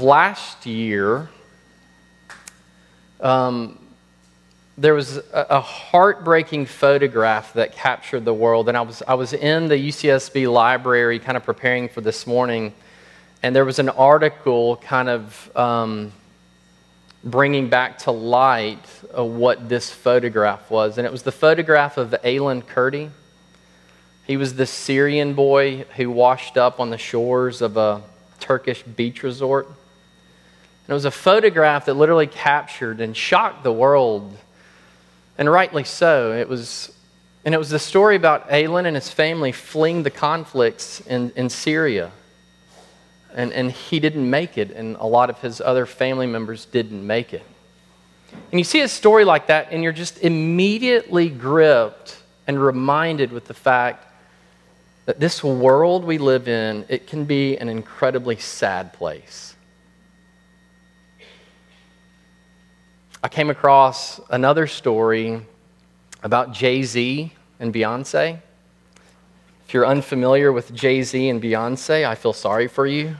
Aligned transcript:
last 0.00 0.66
year, 0.66 1.28
um, 3.20 3.78
there 4.78 4.94
was 4.94 5.18
a, 5.18 5.46
a, 5.50 5.60
heartbreaking 5.60 6.64
photograph 6.64 7.52
that 7.52 7.72
captured 7.72 8.24
the 8.24 8.32
world. 8.32 8.68
And 8.68 8.78
I 8.78 8.80
was, 8.80 9.02
I 9.06 9.14
was 9.14 9.34
in 9.34 9.68
the 9.68 9.76
UCSB 9.76 10.50
library 10.50 11.18
kind 11.18 11.36
of 11.36 11.44
preparing 11.44 11.88
for 11.88 12.00
this 12.00 12.26
morning, 12.26 12.72
and 13.42 13.54
there 13.54 13.66
was 13.66 13.78
an 13.78 13.90
article 13.90 14.76
kind 14.76 15.10
of 15.10 15.56
um, 15.56 16.12
bringing 17.22 17.68
back 17.68 17.98
to 17.98 18.10
light 18.10 18.78
uh, 19.16 19.22
what 19.22 19.68
this 19.68 19.90
photograph 19.90 20.70
was. 20.70 20.96
And 20.96 21.06
it 21.06 21.12
was 21.12 21.22
the 21.22 21.32
photograph 21.32 21.98
of 21.98 22.14
Aylan 22.24 22.62
Kurdi. 22.62 23.10
He 24.26 24.36
was 24.36 24.54
the 24.54 24.66
Syrian 24.66 25.34
boy 25.34 25.84
who 25.96 26.10
washed 26.10 26.56
up 26.56 26.80
on 26.80 26.90
the 26.90 26.98
shores 26.98 27.60
of 27.60 27.76
a 27.76 28.02
Turkish 28.38 28.82
beach 28.82 29.22
resort. 29.22 29.68
It 30.90 30.92
was 30.92 31.04
a 31.04 31.10
photograph 31.12 31.84
that 31.84 31.94
literally 31.94 32.26
captured 32.26 33.00
and 33.00 33.16
shocked 33.16 33.62
the 33.62 33.72
world 33.72 34.36
and 35.38 35.48
rightly 35.48 35.84
so. 35.84 36.32
It 36.32 36.48
was, 36.48 36.92
and 37.44 37.54
it 37.54 37.58
was 37.58 37.70
the 37.70 37.78
story 37.78 38.16
about 38.16 38.48
Aylan 38.50 38.86
and 38.86 38.96
his 38.96 39.08
family 39.08 39.52
fleeing 39.52 40.02
the 40.02 40.10
conflicts 40.10 41.00
in, 41.02 41.30
in 41.36 41.48
Syria. 41.48 42.10
And, 43.32 43.52
and 43.52 43.70
he 43.70 44.00
didn't 44.00 44.28
make 44.28 44.58
it, 44.58 44.72
and 44.72 44.96
a 44.96 45.06
lot 45.06 45.30
of 45.30 45.38
his 45.38 45.60
other 45.60 45.86
family 45.86 46.26
members 46.26 46.64
didn't 46.64 47.06
make 47.06 47.32
it. 47.32 47.44
And 48.50 48.58
you 48.58 48.64
see 48.64 48.80
a 48.80 48.88
story 48.88 49.24
like 49.24 49.46
that, 49.46 49.68
and 49.70 49.84
you're 49.84 49.92
just 49.92 50.18
immediately 50.18 51.28
gripped 51.28 52.20
and 52.48 52.60
reminded 52.60 53.30
with 53.30 53.44
the 53.44 53.54
fact 53.54 54.08
that 55.06 55.20
this 55.20 55.44
world 55.44 56.04
we 56.04 56.18
live 56.18 56.48
in, 56.48 56.84
it 56.88 57.06
can 57.06 57.26
be 57.26 57.56
an 57.58 57.68
incredibly 57.68 58.38
sad 58.38 58.92
place. 58.92 59.49
I 63.22 63.28
came 63.28 63.50
across 63.50 64.18
another 64.30 64.66
story 64.66 65.42
about 66.22 66.54
Jay 66.54 66.82
Z 66.82 67.30
and 67.58 67.72
Beyonce. 67.72 68.40
If 69.66 69.74
you're 69.74 69.86
unfamiliar 69.86 70.50
with 70.52 70.72
Jay 70.72 71.02
Z 71.02 71.28
and 71.28 71.42
Beyonce, 71.42 72.06
I 72.06 72.14
feel 72.14 72.32
sorry 72.32 72.66
for 72.66 72.86
you. 72.86 73.14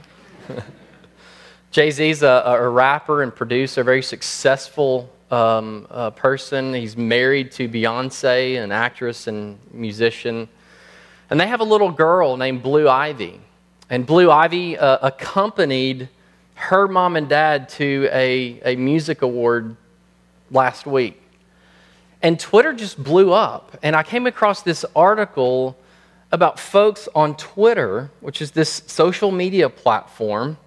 Jay 1.71 1.91
Z's 1.91 2.23
a, 2.23 2.43
a, 2.47 2.67
rapper 2.67 3.21
and 3.21 3.33
producer, 3.33 3.81
a 3.81 3.83
very 3.83 4.01
successful 4.01 5.07
um, 5.29 5.85
uh, 5.91 6.09
person. 6.09 6.73
He's 6.73 6.97
married 6.97 7.51
to 7.51 7.69
Beyonce, 7.69 8.61
an 8.61 8.71
actress 8.71 9.27
and 9.27 9.59
musician. 9.71 10.49
And 11.29 11.39
they 11.39 11.47
have 11.47 11.59
a 11.59 11.63
little 11.63 11.91
girl 11.91 12.37
named 12.37 12.63
Blue 12.63 12.89
Ivy. 12.89 13.39
And 13.91 14.07
Blue 14.07 14.31
Ivy 14.31 14.79
uh, 14.79 14.97
accompanied 15.03 16.09
her 16.55 16.87
mom 16.87 17.15
and 17.17 17.29
dad 17.29 17.69
to 17.69 18.09
a, 18.11 18.59
a 18.65 18.75
music 18.77 19.21
award 19.21 19.77
last 20.51 20.85
week. 20.85 21.21
And 22.21 22.39
Twitter 22.39 22.73
just 22.73 23.01
blew 23.01 23.33
up. 23.33 23.77
And 23.81 23.95
I 23.95 24.03
came 24.03 24.27
across 24.27 24.61
this 24.61 24.85
article 24.95 25.75
about 26.31 26.59
folks 26.59 27.09
on 27.15 27.35
Twitter, 27.35 28.11
which 28.19 28.41
is 28.41 28.51
this 28.51 28.83
social 28.87 29.31
media 29.31 29.69
platform 29.69 30.57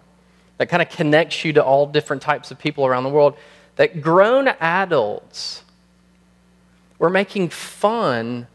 that 0.59 0.69
kind 0.69 0.83
of 0.83 0.89
connects 0.89 1.45
you 1.45 1.53
to 1.53 1.65
all 1.65 1.87
different 1.87 2.23
types 2.23 2.51
of 2.51 2.59
people 2.59 2.87
around 2.87 3.05
the 3.05 3.11
world, 3.11 3.37
that 3.77 4.01
grown 4.01 4.49
adults 4.49 5.63
were 6.99 7.11
making 7.11 7.49
fun 7.49 8.47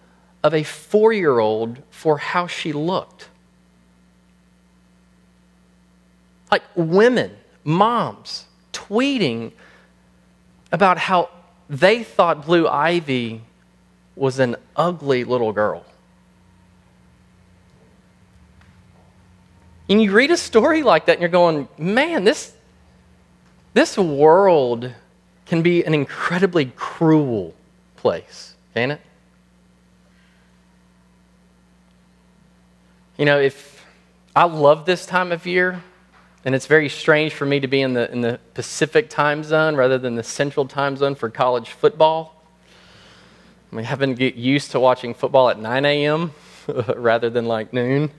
of 0.43 0.53
a 0.53 0.64
four 0.64 1.11
year 1.11 1.39
old 1.39 1.81
for 1.89 2.17
how 2.17 2.47
she 2.47 2.71
looked. 2.71 3.27
Like 6.52 6.64
women, 6.75 7.36
moms, 7.64 8.45
tweeting 8.71 9.52
about 10.71 10.97
how 10.97 11.29
they 11.69 12.03
thought 12.03 12.45
Blue 12.45 12.67
Ivy 12.67 13.41
was 14.15 14.39
an 14.39 14.55
ugly 14.75 15.23
little 15.23 15.52
girl. 15.52 15.85
And 19.89 20.02
you 20.02 20.11
read 20.11 20.29
a 20.29 20.37
story 20.37 20.83
like 20.83 21.08
that 21.08 21.13
and 21.13 21.21
you're 21.21 21.29
going, 21.29 21.67
man, 21.77 22.23
this, 22.23 22.53
this 23.73 23.97
world 23.97 24.93
can 25.47 25.63
be 25.63 25.83
an 25.83 25.95
incredibly 25.95 26.65
cruel 26.65 27.55
place, 27.95 28.55
can 28.75 28.91
it? 28.91 29.02
You 33.17 33.25
know, 33.25 33.39
if 33.39 33.85
I 34.35 34.45
love 34.45 34.85
this 34.85 35.05
time 35.05 35.31
of 35.31 35.45
year, 35.45 35.83
and 36.45 36.55
it's 36.55 36.67
very 36.67 36.89
strange 36.89 37.33
for 37.33 37.45
me 37.45 37.60
to 37.60 37.67
be 37.67 37.82
in 37.82 37.94
the, 37.94 38.11
in 38.11 38.22
the 38.22 38.39
Pacific 38.54 39.10
time 39.10 39.44
zone 39.44 39.76
rather 39.76 39.98
than 39.98 40.16
the 40.16 40.23
central 40.23 40.66
time 40.66 40.95
zone 40.95 41.16
for 41.16 41.30
college 41.30 41.70
football. 41.70 42.44
I 43.72 43.76
mean, 43.76 43.86
having 43.86 44.11
to 44.11 44.16
get 44.16 44.36
used 44.36 44.72
to 44.72 44.80
watching 44.80 45.14
football 45.14 45.50
at 45.50 45.60
9 45.60 45.86
a.m. 45.86 46.32
rather 46.95 47.30
than 47.30 47.45
like 47.45 47.73
noon. 47.73 48.10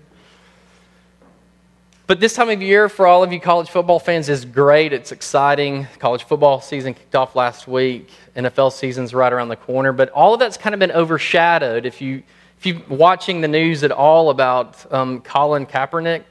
But 2.07 2.19
this 2.19 2.35
time 2.35 2.51
of 2.51 2.61
year, 2.61 2.89
for 2.89 3.07
all 3.07 3.23
of 3.23 3.33
you 3.33 3.41
college 3.41 3.71
football 3.71 4.01
fans, 4.01 4.29
is 4.29 4.45
great. 4.45 4.93
It's 4.93 5.13
exciting. 5.13 5.87
College 6.01 6.25
football 6.25 6.61
season 6.61 6.93
kicked 6.93 7.15
off 7.15 7.37
last 7.37 7.69
week. 7.69 8.11
NFL 8.35 8.73
season's 8.73 9.15
right 9.15 9.33
around 9.33 9.49
the 9.49 9.57
corner. 9.57 9.93
But 9.93 10.09
all 10.11 10.35
of 10.35 10.41
that's 10.41 10.57
kind 10.57 10.75
of 10.75 10.81
been 10.81 10.91
overshadowed. 10.91 11.87
If 11.87 12.01
you 12.01 12.25
if 12.59 12.67
you're 12.67 12.83
watching 12.89 13.41
the 13.41 13.49
news 13.49 13.85
at 13.85 13.93
all 13.93 14.31
about 14.31 14.93
um, 14.93 15.21
Colin 15.21 15.67
Kaepernick, 15.67 16.25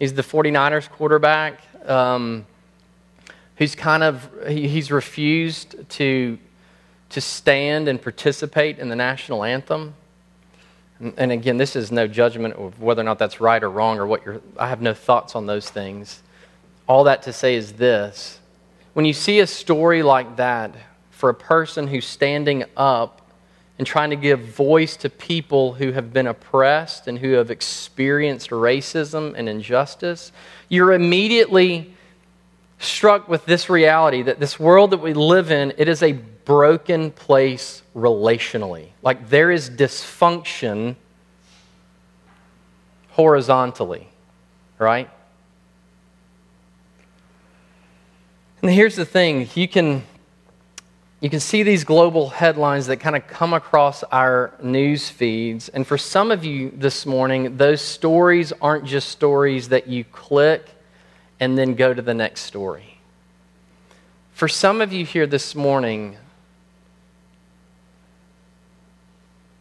He's 0.00 0.14
the 0.14 0.22
49ers 0.22 0.88
quarterback 0.88 1.60
um, 1.86 2.46
who's 3.56 3.74
kind 3.74 4.02
of, 4.02 4.30
he, 4.48 4.66
he's 4.66 4.90
refused 4.90 5.76
to, 5.90 6.38
to 7.10 7.20
stand 7.20 7.86
and 7.86 8.00
participate 8.00 8.78
in 8.78 8.88
the 8.88 8.96
national 8.96 9.44
anthem. 9.44 9.92
And, 11.00 11.12
and 11.18 11.32
again, 11.32 11.58
this 11.58 11.76
is 11.76 11.92
no 11.92 12.08
judgment 12.08 12.54
of 12.54 12.80
whether 12.80 13.02
or 13.02 13.04
not 13.04 13.18
that's 13.18 13.42
right 13.42 13.62
or 13.62 13.68
wrong 13.68 13.98
or 13.98 14.06
what 14.06 14.24
you're, 14.24 14.40
I 14.58 14.68
have 14.68 14.80
no 14.80 14.94
thoughts 14.94 15.36
on 15.36 15.44
those 15.44 15.68
things. 15.68 16.22
All 16.88 17.04
that 17.04 17.22
to 17.24 17.32
say 17.32 17.54
is 17.54 17.74
this 17.74 18.40
when 18.94 19.04
you 19.04 19.12
see 19.12 19.38
a 19.40 19.46
story 19.46 20.02
like 20.02 20.36
that 20.36 20.74
for 21.10 21.28
a 21.28 21.34
person 21.34 21.86
who's 21.86 22.06
standing 22.06 22.64
up 22.74 23.19
and 23.80 23.86
trying 23.86 24.10
to 24.10 24.16
give 24.16 24.40
voice 24.40 24.94
to 24.94 25.08
people 25.08 25.72
who 25.72 25.92
have 25.92 26.12
been 26.12 26.26
oppressed 26.26 27.08
and 27.08 27.18
who 27.18 27.32
have 27.32 27.50
experienced 27.50 28.50
racism 28.50 29.32
and 29.34 29.48
injustice, 29.48 30.32
you're 30.68 30.92
immediately 30.92 31.94
struck 32.78 33.26
with 33.26 33.46
this 33.46 33.70
reality 33.70 34.20
that 34.20 34.38
this 34.38 34.60
world 34.60 34.90
that 34.90 34.98
we 34.98 35.14
live 35.14 35.50
in, 35.50 35.72
it 35.78 35.88
is 35.88 36.02
a 36.02 36.12
broken 36.12 37.10
place 37.10 37.80
relationally. 37.96 38.88
Like 39.02 39.30
there 39.30 39.50
is 39.50 39.70
dysfunction 39.70 40.96
horizontally, 43.12 44.08
right? 44.78 45.08
And 48.60 48.70
here's 48.70 48.96
the 48.96 49.06
thing 49.06 49.48
you 49.54 49.66
can 49.66 50.02
you 51.20 51.28
can 51.28 51.40
see 51.40 51.62
these 51.62 51.84
global 51.84 52.30
headlines 52.30 52.86
that 52.86 52.96
kind 52.96 53.14
of 53.14 53.26
come 53.26 53.52
across 53.52 54.02
our 54.04 54.52
news 54.62 55.10
feeds. 55.10 55.68
And 55.68 55.86
for 55.86 55.98
some 55.98 56.30
of 56.30 56.44
you 56.44 56.70
this 56.74 57.04
morning, 57.04 57.58
those 57.58 57.82
stories 57.82 58.54
aren't 58.60 58.86
just 58.86 59.10
stories 59.10 59.68
that 59.68 59.86
you 59.86 60.02
click 60.04 60.70
and 61.38 61.58
then 61.58 61.74
go 61.74 61.92
to 61.92 62.00
the 62.00 62.14
next 62.14 62.42
story. 62.42 62.98
For 64.32 64.48
some 64.48 64.80
of 64.80 64.94
you 64.94 65.04
here 65.04 65.26
this 65.26 65.54
morning, 65.54 66.16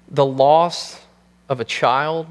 the 0.09 0.25
loss 0.25 1.01
of 1.49 1.59
a 1.59 1.65
child 1.65 2.27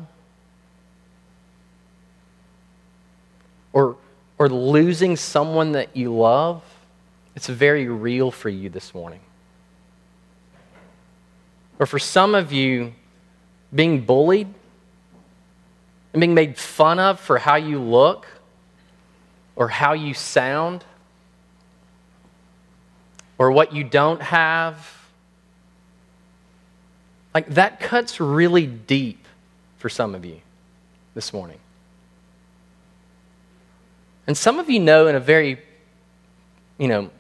or, 3.75 3.97
or 4.39 4.49
losing 4.49 5.17
someone 5.17 5.73
that 5.73 5.95
you 5.95 6.15
love 6.15 6.63
it's 7.39 7.47
very 7.47 7.87
real 7.87 8.33
for 8.33 8.49
you 8.49 8.69
this 8.69 8.93
morning. 8.93 9.21
Or 11.79 11.87
for 11.87 12.01
some 12.01 12.35
of 12.35 12.53
you, 12.53 12.95
being 13.73 14.01
bullied 14.01 14.49
and 16.13 16.21
being 16.21 16.35
made 16.35 16.59
fun 16.59 16.99
of 16.99 17.21
for 17.21 17.39
how 17.39 17.55
you 17.55 17.79
look 17.79 18.27
or 19.55 19.69
how 19.69 19.93
you 19.93 20.15
sound 20.15 20.85
or 23.39 23.53
what 23.53 23.73
you 23.73 23.85
don't 23.85 24.21
have. 24.21 24.97
Like 27.33 27.47
that 27.51 27.79
cuts 27.79 28.19
really 28.19 28.67
deep 28.67 29.25
for 29.77 29.89
some 29.89 30.17
of 30.17 30.25
you 30.25 30.41
this 31.15 31.33
morning. 31.33 31.61
And 34.27 34.37
some 34.37 34.59
of 34.59 34.69
you 34.69 34.81
know 34.81 35.07
in 35.07 35.15
a 35.15 35.21
very, 35.21 35.61
you 36.79 36.89
know, 36.89 37.11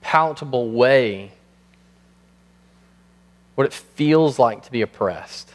palatable 0.00 0.70
way 0.70 1.32
what 3.54 3.66
it 3.66 3.72
feels 3.72 4.38
like 4.38 4.62
to 4.64 4.70
be 4.70 4.82
oppressed. 4.82 5.52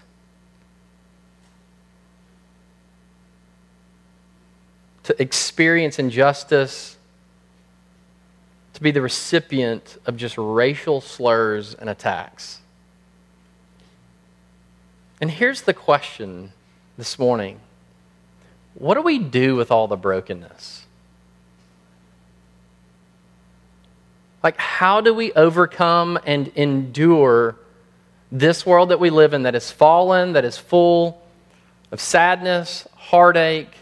To 5.03 5.21
experience 5.21 5.99
injustice 5.99 6.97
to 8.73 8.81
be 8.81 8.91
the 8.91 9.01
recipient 9.01 9.97
of 10.05 10.17
just 10.17 10.37
racial 10.37 10.99
slurs 10.99 11.73
and 11.75 11.89
attacks. 11.89 12.59
And 15.21 15.31
here's 15.31 15.61
the 15.61 15.73
question 15.73 16.51
this 16.97 17.17
morning 17.17 17.59
What 18.73 18.95
do 18.95 19.01
we 19.01 19.19
do 19.19 19.55
with 19.55 19.71
all 19.71 19.87
the 19.87 19.95
brokenness? 19.95 20.82
Like, 24.43 24.57
how 24.57 24.99
do 24.99 25.13
we 25.13 25.31
overcome 25.33 26.19
and 26.25 26.49
endure 26.49 27.55
this 28.31 28.65
world 28.65 28.89
that 28.89 28.99
we 28.99 29.09
live 29.09 29.33
in 29.33 29.43
that 29.43 29.55
is 29.55 29.71
fallen, 29.71 30.33
that 30.33 30.43
is 30.43 30.57
full 30.57 31.21
of 31.91 32.01
sadness, 32.01 32.85
heartache, 32.95 33.73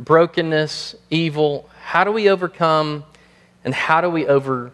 brokenness, 0.00 0.96
evil? 1.10 1.70
How 1.84 2.02
do 2.02 2.10
we 2.10 2.28
overcome 2.28 3.04
and 3.64 3.72
how 3.72 4.00
do 4.00 4.10
we 4.10 4.26
over, 4.26 4.72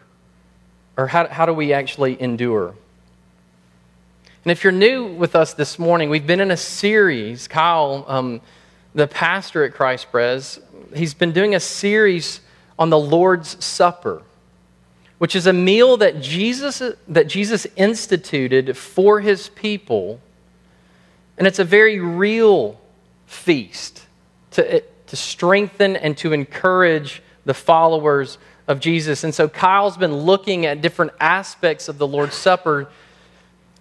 or 0.97 1.07
how, 1.07 1.29
how 1.29 1.45
do 1.45 1.53
we 1.53 1.73
actually 1.75 2.21
endure? 2.21 2.75
And 4.45 4.51
if 4.51 4.65
you're 4.65 4.73
new 4.73 5.05
with 5.05 5.37
us 5.37 5.53
this 5.53 5.79
morning, 5.79 6.09
we've 6.09 6.27
been 6.27 6.41
in 6.41 6.51
a 6.51 6.57
series. 6.57 7.47
Kyle, 7.47 8.07
um, 8.09 8.41
the 8.95 9.07
pastor 9.07 9.65
at 9.65 9.75
Christ 9.75 10.11
Pres, 10.11 10.59
he's 10.97 11.13
been 11.13 11.33
doing 11.33 11.55
a 11.55 11.61
series 11.61 12.41
on 12.79 12.89
the 12.89 12.99
Lord's 12.99 13.63
Supper, 13.63 14.23
which 15.21 15.37
is 15.37 15.47
a 15.47 15.53
meal 15.53 15.99
that 15.99 16.23
Jesus, 16.23 16.83
that 17.07 17.29
Jesus 17.29 17.67
instituted 17.77 18.75
for 18.75 19.21
his 19.21 19.51
people. 19.51 20.19
And 21.37 21.47
it's 21.47 21.59
a 21.59 21.65
very 21.65 22.01
real 22.01 22.81
feast 23.27 24.07
to, 24.53 24.81
to 24.81 25.17
strengthen 25.17 25.95
and 25.95 26.17
to 26.17 26.33
encourage 26.33 27.23
the 27.45 27.53
followers 27.53 28.39
of 28.67 28.81
Jesus. 28.81 29.23
And 29.23 29.35
so 29.35 29.47
Kyle's 29.47 29.99
been 29.99 30.17
looking 30.17 30.65
at 30.65 30.81
different 30.81 31.13
aspects 31.21 31.91
of 31.91 31.99
the 31.99 32.07
Lord's 32.07 32.35
Supper 32.35 32.89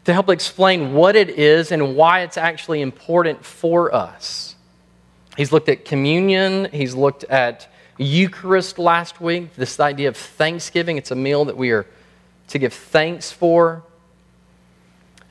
to 0.04 0.12
help 0.12 0.28
explain 0.28 0.94
what 0.94 1.16
it 1.16 1.30
is 1.30 1.72
and 1.72 1.96
why 1.96 2.20
it's 2.24 2.36
actually 2.36 2.82
important 2.82 3.46
for 3.46 3.96
us. 3.96 4.56
He's 5.38 5.54
looked 5.54 5.70
at 5.70 5.86
communion, 5.86 6.68
he's 6.74 6.96
looked 6.96 7.24
at 7.24 7.69
Eucharist 8.00 8.80
last 8.80 9.20
week, 9.20 9.56
this 9.56 9.78
idea 9.80 10.08
of 10.08 10.16
thanksgiving. 10.16 10.98
It's 10.98 11.12
a 11.12 11.16
meal 11.16 11.46
that 11.46 11.58
we 11.58 11.72
are 11.72 11.86
to 12.48 12.58
give 12.58 12.74
thanks 12.74 13.32
for. 13.32 13.84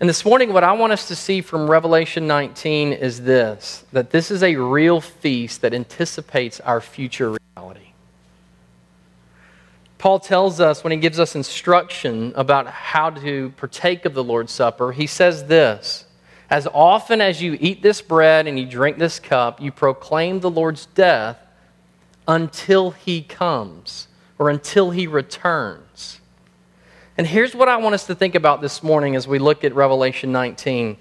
And 0.00 0.08
this 0.08 0.24
morning, 0.24 0.52
what 0.52 0.62
I 0.62 0.72
want 0.72 0.92
us 0.92 1.08
to 1.08 1.16
see 1.16 1.40
from 1.40 1.68
Revelation 1.68 2.26
19 2.26 2.92
is 2.92 3.22
this 3.22 3.84
that 3.92 4.10
this 4.10 4.30
is 4.30 4.42
a 4.42 4.54
real 4.56 5.00
feast 5.00 5.62
that 5.62 5.72
anticipates 5.72 6.60
our 6.60 6.80
future 6.80 7.36
reality. 7.56 7.92
Paul 9.96 10.20
tells 10.20 10.60
us 10.60 10.84
when 10.84 10.92
he 10.92 10.98
gives 10.98 11.18
us 11.18 11.34
instruction 11.34 12.32
about 12.36 12.68
how 12.68 13.10
to 13.10 13.50
partake 13.56 14.04
of 14.04 14.14
the 14.14 14.22
Lord's 14.22 14.52
Supper, 14.52 14.92
he 14.92 15.06
says 15.06 15.46
this 15.46 16.04
As 16.50 16.68
often 16.72 17.22
as 17.22 17.40
you 17.40 17.56
eat 17.58 17.80
this 17.80 18.02
bread 18.02 18.46
and 18.46 18.58
you 18.58 18.66
drink 18.66 18.98
this 18.98 19.18
cup, 19.18 19.58
you 19.58 19.72
proclaim 19.72 20.40
the 20.40 20.50
Lord's 20.50 20.84
death 20.84 21.38
until 22.28 22.90
he 22.92 23.22
comes 23.22 24.06
or 24.38 24.50
until 24.50 24.90
he 24.90 25.06
returns. 25.06 26.20
And 27.16 27.26
here's 27.26 27.54
what 27.54 27.68
I 27.68 27.78
want 27.78 27.94
us 27.94 28.06
to 28.06 28.14
think 28.14 28.36
about 28.36 28.60
this 28.60 28.82
morning 28.82 29.16
as 29.16 29.26
we 29.26 29.40
look 29.40 29.64
at 29.64 29.74
Revelation 29.74 30.30
19. 30.30 30.96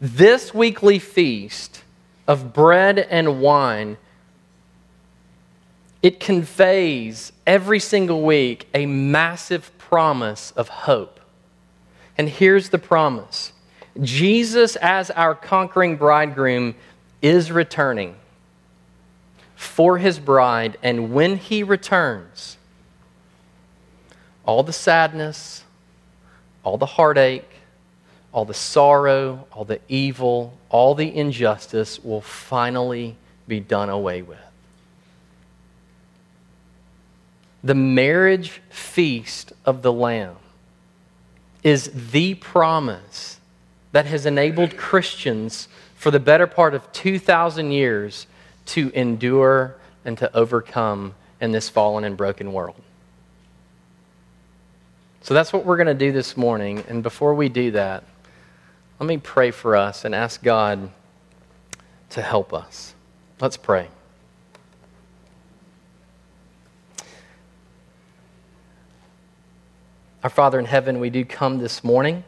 This 0.00 0.52
weekly 0.52 0.98
feast 0.98 1.84
of 2.26 2.52
bread 2.52 2.98
and 2.98 3.40
wine 3.40 3.98
it 6.02 6.18
conveys 6.18 7.32
every 7.46 7.78
single 7.78 8.22
week 8.22 8.66
a 8.72 8.86
massive 8.86 9.70
promise 9.76 10.50
of 10.52 10.68
hope. 10.68 11.20
And 12.16 12.28
here's 12.28 12.70
the 12.70 12.78
promise 12.78 13.52
Jesus, 14.00 14.76
as 14.76 15.10
our 15.10 15.34
conquering 15.34 15.96
bridegroom, 15.96 16.74
is 17.20 17.52
returning 17.52 18.16
for 19.60 19.98
his 19.98 20.18
bride. 20.18 20.76
And 20.82 21.12
when 21.12 21.36
he 21.36 21.62
returns, 21.62 22.56
all 24.44 24.62
the 24.62 24.72
sadness, 24.72 25.64
all 26.64 26.78
the 26.78 26.86
heartache, 26.86 27.48
all 28.32 28.44
the 28.44 28.54
sorrow, 28.54 29.46
all 29.52 29.64
the 29.64 29.80
evil, 29.88 30.56
all 30.68 30.94
the 30.94 31.14
injustice 31.14 32.02
will 32.02 32.20
finally 32.20 33.16
be 33.46 33.60
done 33.60 33.88
away 33.88 34.22
with. 34.22 34.38
the 37.62 37.74
marriage 37.74 38.62
feast 38.70 39.52
of 39.64 39.82
the 39.82 39.92
Lamb 39.92 40.36
is 41.62 41.90
the 42.12 42.34
promise 42.34 43.38
that 43.92 44.06
has 44.06 44.24
enabled 44.24 44.76
Christians 44.76 45.68
for 45.94 46.10
the 46.10 46.20
better 46.20 46.46
part 46.46 46.74
of 46.74 46.90
2,000 46.92 47.70
years 47.70 48.26
to 48.70 48.90
endure 48.90 49.76
and 50.04 50.16
to 50.18 50.34
overcome 50.36 51.14
in 51.40 51.52
this 51.52 51.68
fallen 51.68 52.04
and 52.04 52.16
broken 52.16 52.52
world. 52.52 52.80
So 55.22 55.34
that's 55.34 55.52
what 55.52 55.64
we're 55.64 55.76
going 55.76 55.86
to 55.86 55.94
do 55.94 56.12
this 56.12 56.36
morning. 56.36 56.84
And 56.88 57.02
before 57.02 57.34
we 57.34 57.48
do 57.48 57.72
that, 57.72 58.04
let 58.98 59.06
me 59.06 59.18
pray 59.18 59.50
for 59.50 59.76
us 59.76 60.04
and 60.04 60.14
ask 60.14 60.42
God 60.42 60.90
to 62.10 62.22
help 62.22 62.52
us. 62.52 62.94
Let's 63.40 63.56
pray. 63.56 63.88
Our 70.22 70.30
Father 70.30 70.58
in 70.58 70.66
heaven, 70.66 71.00
we 71.00 71.08
do 71.08 71.24
come 71.24 71.58
this 71.58 71.82
morning 71.82 72.24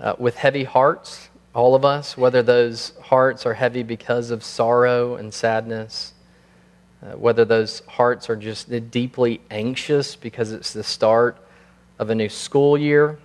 uh, 0.00 0.14
with 0.18 0.36
heavy 0.36 0.64
hearts, 0.64 1.28
all 1.54 1.74
of 1.74 1.84
us, 1.84 2.16
whether 2.16 2.42
those 2.42 2.92
hearts 3.00 3.46
are 3.46 3.54
heavy 3.54 3.82
because 3.82 4.30
of 4.30 4.42
sorrow 4.42 5.14
and 5.14 5.32
sadness, 5.32 6.12
uh, 7.02 7.12
whether 7.12 7.44
those 7.44 7.80
hearts 7.86 8.28
are 8.28 8.36
just 8.36 8.68
deeply 8.90 9.40
anxious 9.50 10.16
because 10.16 10.52
it's 10.52 10.72
the 10.72 10.82
start 10.82 11.38
of 11.98 12.10
a 12.10 12.14
new 12.14 12.28
school 12.28 12.76
year. 12.76 13.18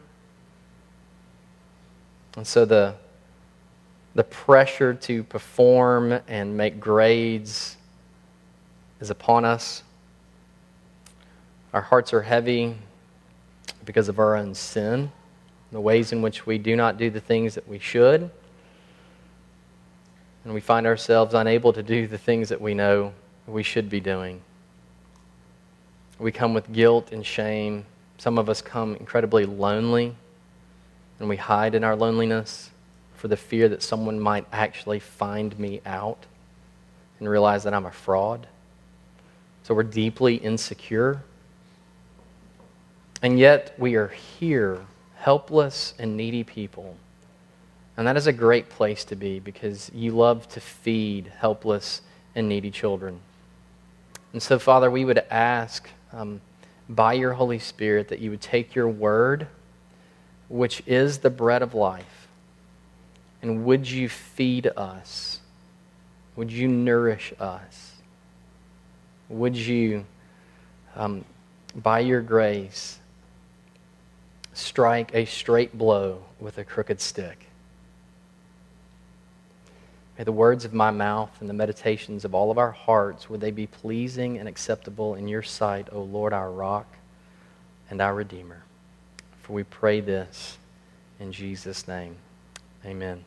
And 2.36 2.46
so 2.46 2.66
the, 2.66 2.96
the 4.14 4.24
pressure 4.24 4.94
to 4.94 5.24
perform 5.24 6.20
and 6.28 6.56
make 6.56 6.80
grades 6.80 7.78
is 9.00 9.10
upon 9.10 9.44
us. 9.44 9.84
Our 11.74 11.82
hearts 11.82 12.14
are 12.14 12.22
heavy 12.22 12.76
because 13.86 14.08
of 14.10 14.20
our 14.20 14.36
own 14.36 14.54
sin, 14.54 15.12
the 15.72 15.80
ways 15.80 16.12
in 16.12 16.22
which 16.22 16.46
we 16.46 16.58
do 16.58 16.76
not 16.76 16.98
do 16.98 17.10
the 17.10 17.20
things 17.20 17.56
that 17.56 17.68
we 17.68 17.80
should, 17.80 18.30
and 20.44 20.54
we 20.54 20.62
find 20.62 20.88
ourselves 20.88 21.34
unable 21.34 21.74
to 21.74 21.84
do 21.84 22.08
the 22.08 22.18
things 22.18 22.50
that 22.50 22.62
we 22.62 22.74
know 22.74 23.14
we 23.46 23.64
should 23.64 23.90
be 23.90 24.00
doing. 24.00 24.42
We 26.18 26.32
come 26.32 26.54
with 26.54 26.72
guilt 26.72 27.12
and 27.12 27.26
shame. 27.26 27.86
Some 28.18 28.38
of 28.38 28.50
us 28.50 28.62
come 28.62 28.96
incredibly 28.96 29.46
lonely, 29.46 30.16
and 31.20 31.30
we 31.30 31.38
hide 31.38 31.76
in 31.76 31.84
our 31.84 31.96
loneliness 31.96 32.72
for 33.16 33.28
the 33.28 33.38
fear 33.38 33.70
that 33.70 33.84
someone 33.84 34.20
might 34.20 34.46
actually 34.52 35.00
find 35.00 35.58
me 35.60 35.82
out 35.86 36.26
and 37.20 37.30
realize 37.30 37.64
that 37.64 37.74
I'm 37.74 37.86
a 37.86 37.92
fraud. 37.92 38.48
So 39.64 39.74
we're 39.74 39.84
deeply 39.84 40.36
insecure. 40.36 41.22
And 43.22 43.38
yet 43.38 43.76
we 43.78 43.96
are 43.96 44.08
here, 44.08 44.86
helpless 45.20 45.94
and 46.00 46.16
needy 46.16 46.44
people. 46.44 46.96
And 47.98 48.08
that 48.08 48.16
is 48.16 48.28
a 48.28 48.34
great 48.34 48.70
place 48.70 49.04
to 49.06 49.16
be 49.18 49.40
because 49.40 49.92
you 49.94 50.12
love 50.12 50.48
to 50.50 50.62
feed 50.62 51.32
helpless 51.40 52.02
and 52.34 52.48
needy 52.48 52.72
children. 52.72 53.20
And 54.32 54.42
so, 54.42 54.58
Father, 54.58 54.90
we 54.90 55.04
would 55.04 55.18
ask 55.30 55.90
um, 56.14 56.40
by 56.88 57.14
your 57.14 57.34
Holy 57.34 57.60
Spirit 57.60 58.08
that 58.08 58.20
you 58.20 58.30
would 58.30 58.40
take 58.40 58.76
your 58.76 58.88
word, 58.88 59.48
which 60.48 60.82
is 60.88 61.18
the 61.18 61.30
bread 61.30 61.62
of 61.62 61.74
life, 61.74 62.28
and 63.42 63.66
would 63.66 63.90
you 63.90 64.08
feed 64.08 64.68
us? 64.78 65.42
Would 66.38 66.52
you 66.52 66.70
nourish 66.70 67.34
us? 67.40 67.96
Would 69.28 69.58
you, 69.58 70.06
um, 70.96 71.26
by 71.76 72.00
your 72.00 72.22
grace, 72.22 72.99
strike 74.60 75.14
a 75.14 75.26
straight 75.26 75.78
blow 75.78 76.24
with 76.40 76.58
a 76.58 76.64
crooked 76.64 77.02
stick. 77.02 77.48
May 80.18 80.26
the 80.26 80.32
words 80.34 80.66
of 80.66 80.74
my 80.74 80.92
mouth 80.92 81.32
and 81.40 81.50
the 81.50 81.54
meditations 81.54 82.26
of 82.26 82.36
all 82.36 82.52
of 82.52 82.58
our 82.58 82.72
hearts, 82.72 83.30
would 83.30 83.40
they 83.40 83.52
be 83.52 83.68
pleasing 83.68 84.38
and 84.38 84.50
acceptable 84.50 85.16
in 85.16 85.30
your 85.30 85.44
sight, 85.44 85.88
O 85.94 86.02
Lord, 86.02 86.34
our 86.34 86.52
rock 86.52 86.88
and 87.90 88.02
our 88.02 88.14
Redeemer. 88.14 88.64
For 89.42 89.54
we 89.54 89.64
pray 89.64 90.02
this 90.02 90.58
in 91.22 91.32
Jesus' 91.32 91.88
name. 91.88 92.18
Amen. 92.86 93.24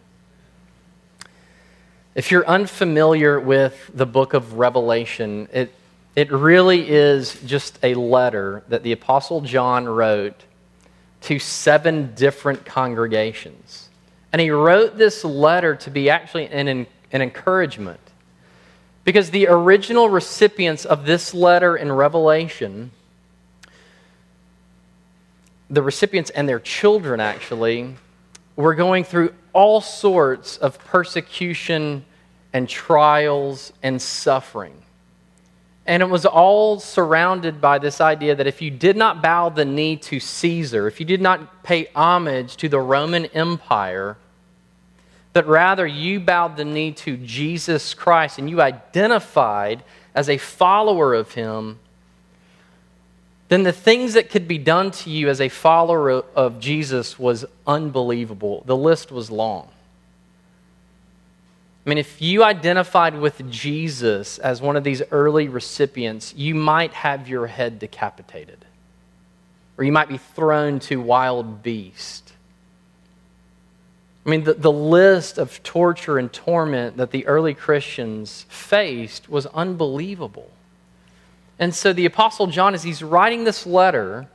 If 2.15 2.31
you're 2.31 2.47
unfamiliar 2.47 3.41
with 3.41 3.91
the 3.95 4.05
book 4.05 4.35
of 4.35 4.59
Revelation, 4.59 5.49
it, 5.51 5.73
it 6.15 6.31
really 6.31 6.91
is 6.91 7.41
just 7.47 7.79
a 7.83 7.95
letter 7.95 8.65
that 8.69 8.83
the 8.83 8.93
Apostle 8.93 9.41
John 9.41 9.87
wrote 9.89 10.45
to 11.23 11.39
seven 11.39 12.15
different 12.15 12.65
congregations. 12.65 13.89
And 14.33 14.41
he 14.41 14.51
wrote 14.51 14.97
this 14.97 15.25
letter 15.25 15.75
to 15.77 15.91
be 15.91 16.11
actually 16.11 16.49
an, 16.49 16.69
an 16.69 16.87
encouragement. 17.13 18.01
Because 19.05 19.31
the 19.31 19.49
original 19.49 20.09
recipients 20.09 20.85
of 20.85 21.05
this 21.07 21.35
letter 21.35 21.77
in 21.77 21.91
Revelation, 21.91 22.93
the 25.69 25.83
recipients 25.83 26.31
and 26.31 26.49
their 26.49 26.61
children 26.61 27.21
actually, 27.21 27.97
were 28.57 28.75
going 28.75 29.05
through 29.05 29.35
all 29.53 29.81
sorts 29.81 30.57
of 30.57 30.79
persecution 30.79 32.05
and 32.53 32.69
trials 32.69 33.73
and 33.83 34.01
suffering. 34.01 34.83
And 35.85 36.03
it 36.03 36.09
was 36.09 36.25
all 36.25 36.79
surrounded 36.79 37.61
by 37.61 37.79
this 37.79 38.01
idea 38.01 38.37
that 38.37 38.47
if 38.47 38.63
you 38.63 38.71
did 38.71 38.97
not 38.97 39.21
bow 39.21 39.49
the 39.49 39.65
knee 39.65 39.97
to 39.97 40.21
Caesar, 40.21 40.87
if 40.87 41.01
you 41.01 41.07
did 41.07 41.21
not 41.21 41.65
pay 41.65 41.89
homage 41.95 42.57
to 42.59 42.69
the 42.69 42.81
Roman 42.81 43.27
Empire, 43.27 44.17
but 45.33 45.47
rather 45.47 45.87
you 45.87 46.21
bowed 46.21 46.57
the 46.57 46.65
knee 46.65 46.93
to 46.93 47.17
Jesus 47.17 47.95
Christ 47.95 48.39
and 48.39 48.49
you 48.49 48.61
identified 48.61 49.83
as 50.15 50.29
a 50.29 50.39
follower 50.39 51.15
of 51.15 51.33
him, 51.33 51.81
then 53.49 53.65
the 53.65 53.73
things 53.73 54.15
that 54.15 54.31
could 54.31 54.47
be 54.47 54.59
done 54.59 54.91
to 54.93 55.11
you 55.11 55.29
as 55.29 55.41
a 55.41 55.49
follower 55.49 56.25
of 56.35 56.61
Jesus 56.61 57.19
was 57.19 57.45
unbelievable. 57.67 58.63
The 58.67 58.77
list 58.77 59.11
was 59.11 59.31
long. 59.31 59.69
I 61.85 61.89
mean, 61.89 61.99
if 61.99 62.23
you 62.23 62.45
identified 62.45 63.19
with 63.19 63.51
Jesus 63.51 64.39
as 64.39 64.63
one 64.63 64.77
of 64.77 64.85
these 64.85 65.03
early 65.11 65.49
recipients, 65.49 66.33
you 66.37 66.55
might 66.55 66.93
have 66.93 67.29
your 67.29 67.49
head 67.49 67.81
decapitated, 67.81 68.65
or 69.77 69.85
you 69.85 69.91
might 69.91 70.09
be 70.09 70.19
thrown 70.19 70.79
to 70.81 71.01
wild 71.01 71.63
beasts. 71.63 72.33
I 74.25 74.31
mean, 74.31 74.45
the, 74.45 74.55
the 74.55 74.71
list 74.71 75.39
of 75.39 75.61
torture 75.65 76.19
and 76.19 76.33
torment 76.33 76.97
that 76.99 77.11
the 77.11 77.27
early 77.27 77.55
Christians 77.55 78.47
faced 78.49 79.29
was 79.29 79.47
unbelievable. 79.47 80.51
And 81.59 81.75
so 81.75 81.93
the 81.93 82.07
Apostle 82.07 82.47
John, 82.47 82.75
as 82.75 82.85
he's 82.85 83.03
writing 83.03 83.43
this 83.43 83.67
letter 83.67 84.29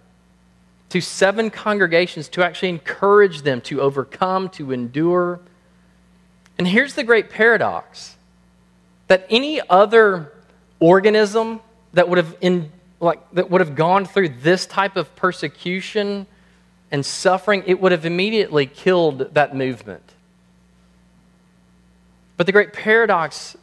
to 0.90 1.00
seven 1.00 1.50
congregations 1.50 2.28
to 2.30 2.44
actually 2.44 2.70
encourage 2.70 3.44
them 3.44 3.62
to 3.62 3.82
overcome, 3.82 4.50
to 4.50 4.74
endure, 4.74 5.40
and 6.58 6.68
here's 6.68 6.94
the 6.94 7.04
great 7.04 7.30
paradox 7.30 8.16
that 9.08 9.26
any 9.30 9.62
other 9.70 10.32
organism 10.80 11.62
that 11.94 12.10
would 12.10 12.18
have 12.18 12.36
in, 12.42 12.72
like 13.00 13.20
that 13.32 13.50
would 13.50 13.62
have 13.62 13.76
gone 13.76 14.06
through 14.06 14.30
this 14.30 14.66
type 14.66 14.96
of 14.96 15.16
persecution 15.16 16.28
and 16.92 17.06
suffering, 17.06 17.64
it 17.66 17.80
would 17.80 17.92
have 17.92 18.06
immediately 18.06 18.66
killed 18.66 19.34
that 19.34 19.56
movement. 19.56 20.04
But 22.38 22.46
the 22.46 22.52
great 22.52 22.74
paradox 22.74 23.58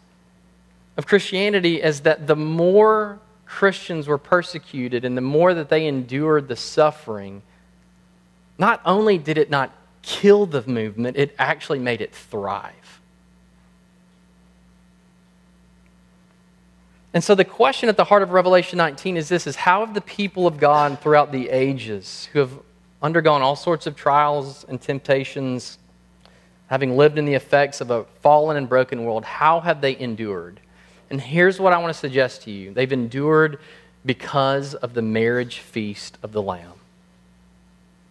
of 0.96 1.06
Christianity 1.06 1.82
is 1.82 2.00
that 2.00 2.26
the 2.26 2.36
more 2.36 3.20
Christians 3.46 4.08
were 4.08 4.18
persecuted 4.18 5.04
and 5.04 5.16
the 5.16 5.22
more 5.22 5.54
that 5.54 5.68
they 5.68 5.86
endured 5.86 6.48
the 6.48 6.56
suffering, 6.56 7.42
not 8.58 8.80
only 8.84 9.18
did 9.18 9.38
it 9.38 9.50
not 9.50 9.72
kill 10.02 10.46
the 10.46 10.62
movement, 10.66 11.16
it 11.16 11.34
actually 11.38 11.78
made 11.78 12.00
it 12.00 12.14
thrive. 12.14 12.72
And 17.14 17.22
so 17.22 17.36
the 17.36 17.44
question 17.44 17.88
at 17.88 17.96
the 17.96 18.04
heart 18.04 18.22
of 18.22 18.32
Revelation 18.32 18.76
19 18.76 19.16
is 19.16 19.28
this 19.28 19.46
is 19.46 19.54
how 19.54 19.86
have 19.86 19.94
the 19.94 20.00
people 20.00 20.48
of 20.48 20.58
God 20.58 21.00
throughout 21.00 21.30
the 21.30 21.48
ages 21.48 22.28
who 22.32 22.40
have 22.40 22.50
undergone 23.00 23.40
all 23.40 23.54
sorts 23.54 23.86
of 23.86 23.94
trials 23.94 24.64
and 24.68 24.80
temptations, 24.80 25.78
having 26.66 26.96
lived 26.96 27.16
in 27.16 27.24
the 27.24 27.34
effects 27.34 27.80
of 27.80 27.92
a 27.92 28.04
fallen 28.20 28.56
and 28.56 28.68
broken 28.68 29.04
world, 29.04 29.24
how 29.24 29.60
have 29.60 29.80
they 29.80 29.96
endured? 29.96 30.58
And 31.08 31.20
here's 31.20 31.60
what 31.60 31.72
I 31.72 31.78
want 31.78 31.94
to 31.94 31.98
suggest 31.98 32.42
to 32.42 32.50
you 32.50 32.74
they've 32.74 32.92
endured 32.92 33.60
because 34.04 34.74
of 34.74 34.94
the 34.94 35.02
marriage 35.02 35.58
feast 35.60 36.18
of 36.22 36.32
the 36.32 36.42
Lamb. 36.42 36.72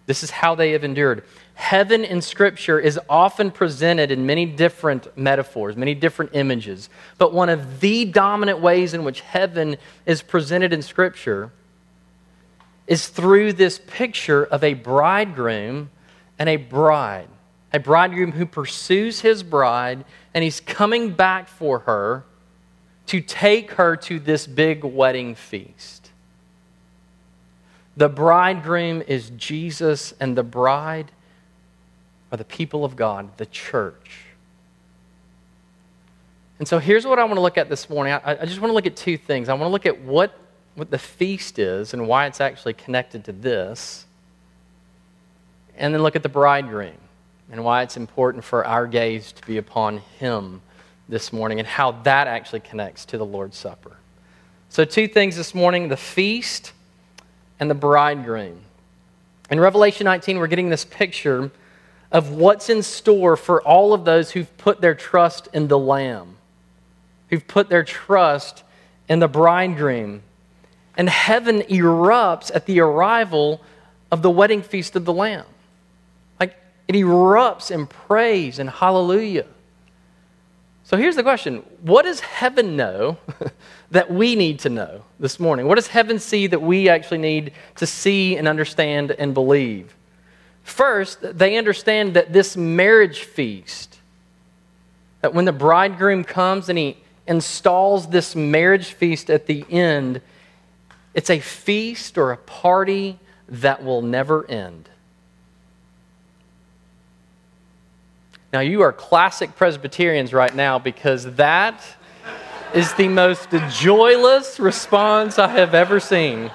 This 0.06 0.24
is 0.24 0.32
how 0.32 0.56
they 0.56 0.72
have 0.72 0.84
endured. 0.84 1.24
Heaven 1.56 2.04
in 2.04 2.22
Scripture 2.22 2.80
is 2.80 3.00
often 3.08 3.52
presented 3.52 4.12
in 4.12 4.26
many 4.26 4.46
different 4.46 5.16
metaphors, 5.18 5.76
many 5.76 5.94
different 5.94 6.32
images. 6.34 6.90
But 7.18 7.34
one 7.34 7.50
of 7.50 7.80
the 7.80 8.06
dominant 8.06 8.60
ways 8.60 8.94
in 8.94 9.04
which 9.04 9.22
heaven 9.22 9.78
is 10.06 10.22
presented 10.22 10.74
in 10.74 10.82
Scripture 10.82 11.52
is 12.88 13.08
through 13.08 13.54
this 13.54 13.80
picture 13.88 14.44
of 14.44 14.64
a 14.64 14.74
bridegroom 14.74 15.90
and 16.40 16.50
a 16.50 16.58
bride. 16.58 17.30
A 17.72 17.80
bridegroom 17.80 18.34
who 18.34 18.46
pursues 18.46 19.22
his 19.22 19.42
bride 19.42 20.06
and 20.34 20.44
he's 20.44 20.60
coming 20.60 21.12
back 21.12 21.48
for 21.48 21.80
her 21.80 22.26
to 23.08 23.22
take 23.22 23.72
her 23.72 23.96
to 23.96 24.20
this 24.20 24.48
big 24.48 24.84
wedding 24.84 25.36
feast. 25.36 26.12
The 27.96 28.10
bridegroom 28.10 29.04
is 29.08 29.30
Jesus, 29.32 30.14
and 30.20 30.36
the 30.36 30.44
bride 30.44 31.12
are 32.34 32.38
the 32.38 32.44
people 32.44 32.84
of 32.84 32.96
God, 32.96 33.38
the 33.38 33.46
church. 33.46 34.26
And 36.58 36.68
so 36.68 36.80
here's 36.80 37.06
what 37.06 37.20
I 37.20 37.24
want 37.26 37.36
to 37.36 37.42
look 37.42 37.60
at 37.60 37.70
this 37.70 37.88
morning. 37.92 38.14
I, 38.14 38.40
I 38.42 38.46
just 38.46 38.60
want 38.60 38.72
to 38.72 38.74
look 38.74 38.88
at 38.88 38.96
two 38.96 39.18
things. 39.18 39.50
I 39.50 39.54
want 39.54 39.66
to 39.66 39.72
look 39.72 39.86
at 39.86 40.02
what, 40.02 40.36
what 40.74 40.90
the 40.90 40.98
feast 40.98 41.60
is 41.60 41.94
and 41.94 42.08
why 42.08 42.26
it's 42.26 42.42
actually 42.42 42.74
connected 42.74 43.24
to 43.26 43.34
this, 43.34 44.06
and 45.78 45.94
then 45.94 46.02
look 46.02 46.16
at 46.16 46.24
the 46.24 46.30
bridegroom 46.30 46.98
and 47.52 47.64
why 47.64 47.84
it's 47.84 47.98
important 47.98 48.44
for 48.44 48.66
our 48.66 48.88
gaze 48.88 49.32
to 49.34 49.46
be 49.46 49.58
upon 49.58 50.00
him 50.18 50.62
this 51.08 51.32
morning 51.32 51.60
and 51.60 51.68
how 51.68 51.92
that 51.92 52.28
actually 52.28 52.62
connects 52.62 53.06
to 53.06 53.20
the 53.20 53.26
Lord's 53.26 53.58
Supper. 53.58 53.98
So, 54.70 54.86
two 54.86 55.08
things 55.08 55.36
this 55.36 55.54
morning 55.54 55.88
the 55.88 55.98
feast 55.98 56.74
and 57.60 57.70
the 57.70 57.76
bridegroom. 57.76 58.62
In 59.52 59.60
Revelation 59.60 60.06
19, 60.06 60.40
we're 60.40 60.48
getting 60.48 60.70
this 60.70 60.84
picture 60.84 61.52
of 62.14 62.30
what's 62.30 62.70
in 62.70 62.84
store 62.84 63.36
for 63.36 63.62
all 63.64 63.94
of 63.94 64.06
those 64.06 64.32
who've 64.32 64.58
put 64.58 64.80
their 64.80 64.94
trust 64.94 65.50
in 65.52 65.68
the 65.68 65.80
Lamb, 65.80 66.38
who've 67.30 67.48
put 67.48 67.70
their 67.70 67.84
trust 67.84 68.64
in 69.10 69.18
the 69.20 69.28
bridegroom. 69.28 70.22
And 70.96 71.10
heaven 71.10 71.62
erupts 71.62 72.52
at 72.54 72.68
the 72.68 72.80
arrival 72.80 73.62
of 74.12 74.22
the 74.22 74.30
wedding 74.30 74.62
feast 74.62 74.96
of 74.96 75.06
the 75.06 75.14
Lamb. 75.14 75.46
Like 76.40 76.56
it 76.88 76.94
erupts 76.94 77.72
in 77.72 77.88
praise 77.88 78.60
and 78.60 78.70
hallelujah. 78.70 79.48
So 80.84 80.98
here's 80.98 81.16
the 81.16 81.24
question 81.24 81.64
What 81.82 82.04
does 82.04 82.20
heaven 82.20 82.76
know 82.76 83.18
that 83.92 84.12
we 84.12 84.36
need 84.36 84.60
to 84.60 84.70
know 84.70 85.04
this 85.20 85.40
morning? 85.40 85.68
What 85.68 85.76
does 85.76 85.88
heaven 85.88 86.20
see 86.20 86.46
that 86.46 86.62
we 86.62 86.90
actually 86.90 87.18
need 87.18 87.54
to 87.78 87.88
see 87.88 88.38
and 88.38 88.48
understand 88.48 89.10
and 89.12 89.34
believe? 89.34 89.96
First, 90.64 91.20
they 91.22 91.58
understand 91.58 92.16
that 92.16 92.34
this 92.34 92.56
marriage 92.58 93.24
feast, 93.24 94.00
that 95.22 95.34
when 95.34 95.46
the 95.46 95.52
bridegroom 95.52 96.24
comes 96.24 96.70
and 96.70 96.78
he 96.78 96.98
installs 97.28 98.08
this 98.08 98.36
marriage 98.36 98.94
feast 98.94 99.30
at 99.30 99.46
the 99.46 99.66
end, 99.70 100.22
it's 101.14 101.30
a 101.30 101.40
feast 101.40 102.18
or 102.18 102.32
a 102.32 102.38
party 102.38 103.20
that 103.48 103.84
will 103.84 104.02
never 104.02 104.50
end. 104.50 104.90
Now, 108.52 108.60
you 108.60 108.82
are 108.82 108.94
classic 108.94 109.56
Presbyterians 109.56 110.32
right 110.32 110.54
now 110.56 110.80
because 110.80 111.36
that 111.36 111.84
is 112.74 112.94
the 112.94 113.08
most 113.08 113.50
joyless 113.70 114.60
response 114.60 115.40
I 115.40 115.48
have 115.48 115.74
ever 115.74 116.00
seen. 116.00 116.52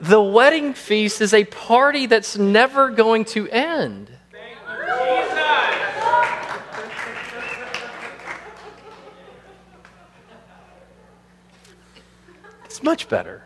The 0.00 0.22
wedding 0.22 0.74
feast 0.74 1.20
is 1.20 1.34
a 1.34 1.44
party 1.44 2.06
that's 2.06 2.38
never 2.38 2.90
going 2.90 3.24
to 3.26 3.48
end. 3.48 4.10
It's 12.64 12.82
much 12.82 13.08
better. 13.08 13.42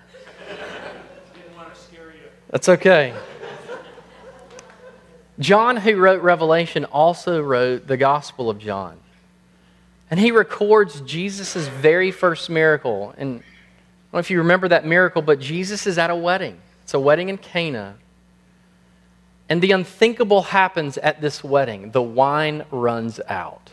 That's 2.50 2.68
okay. 2.68 3.14
John, 5.38 5.78
who 5.78 5.96
wrote 5.96 6.22
Revelation, 6.22 6.84
also 6.84 7.40
wrote 7.40 7.86
the 7.86 7.96
Gospel 7.96 8.50
of 8.50 8.58
John. 8.58 8.98
And 10.10 10.20
he 10.20 10.30
records 10.30 11.00
Jesus' 11.00 11.66
very 11.68 12.10
first 12.10 12.50
miracle. 12.50 13.14
And 13.16 13.42
I 14.12 14.16
don't 14.16 14.18
know 14.18 14.26
if 14.26 14.30
you 14.30 14.38
remember 14.38 14.68
that 14.68 14.84
miracle, 14.84 15.22
but 15.22 15.40
Jesus 15.40 15.86
is 15.86 15.96
at 15.96 16.10
a 16.10 16.16
wedding. 16.16 16.60
It's 16.82 16.92
a 16.92 17.00
wedding 17.00 17.30
in 17.30 17.38
Cana. 17.38 17.96
And 19.48 19.62
the 19.62 19.72
unthinkable 19.72 20.42
happens 20.42 20.98
at 20.98 21.22
this 21.22 21.42
wedding 21.42 21.92
the 21.92 22.02
wine 22.02 22.66
runs 22.70 23.20
out. 23.26 23.70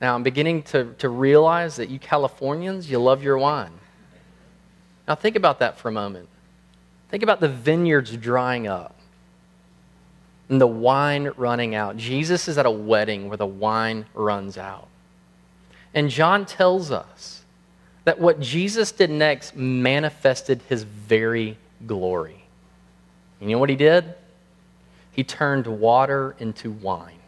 Now, 0.00 0.14
I'm 0.14 0.22
beginning 0.22 0.62
to, 0.64 0.94
to 0.98 1.10
realize 1.10 1.76
that 1.76 1.90
you 1.90 1.98
Californians, 1.98 2.90
you 2.90 2.98
love 2.98 3.22
your 3.22 3.36
wine. 3.36 3.72
Now, 5.06 5.14
think 5.14 5.36
about 5.36 5.58
that 5.58 5.78
for 5.78 5.88
a 5.88 5.92
moment. 5.92 6.28
Think 7.10 7.22
about 7.22 7.40
the 7.40 7.48
vineyards 7.48 8.16
drying 8.16 8.66
up 8.66 8.94
and 10.48 10.58
the 10.60 10.66
wine 10.66 11.32
running 11.36 11.74
out. 11.74 11.98
Jesus 11.98 12.48
is 12.48 12.56
at 12.56 12.64
a 12.64 12.70
wedding 12.70 13.28
where 13.28 13.36
the 13.36 13.46
wine 13.46 14.06
runs 14.14 14.56
out. 14.56 14.88
And 15.92 16.08
John 16.08 16.46
tells 16.46 16.90
us 16.90 17.37
that 18.08 18.18
what 18.18 18.40
Jesus 18.40 18.90
did 18.90 19.10
next 19.10 19.54
manifested 19.54 20.62
his 20.66 20.82
very 20.82 21.58
glory. 21.86 22.42
You 23.38 23.48
know 23.48 23.58
what 23.58 23.68
he 23.68 23.76
did? 23.76 24.14
He 25.12 25.24
turned 25.24 25.66
water 25.66 26.34
into 26.38 26.70
wine. 26.70 27.18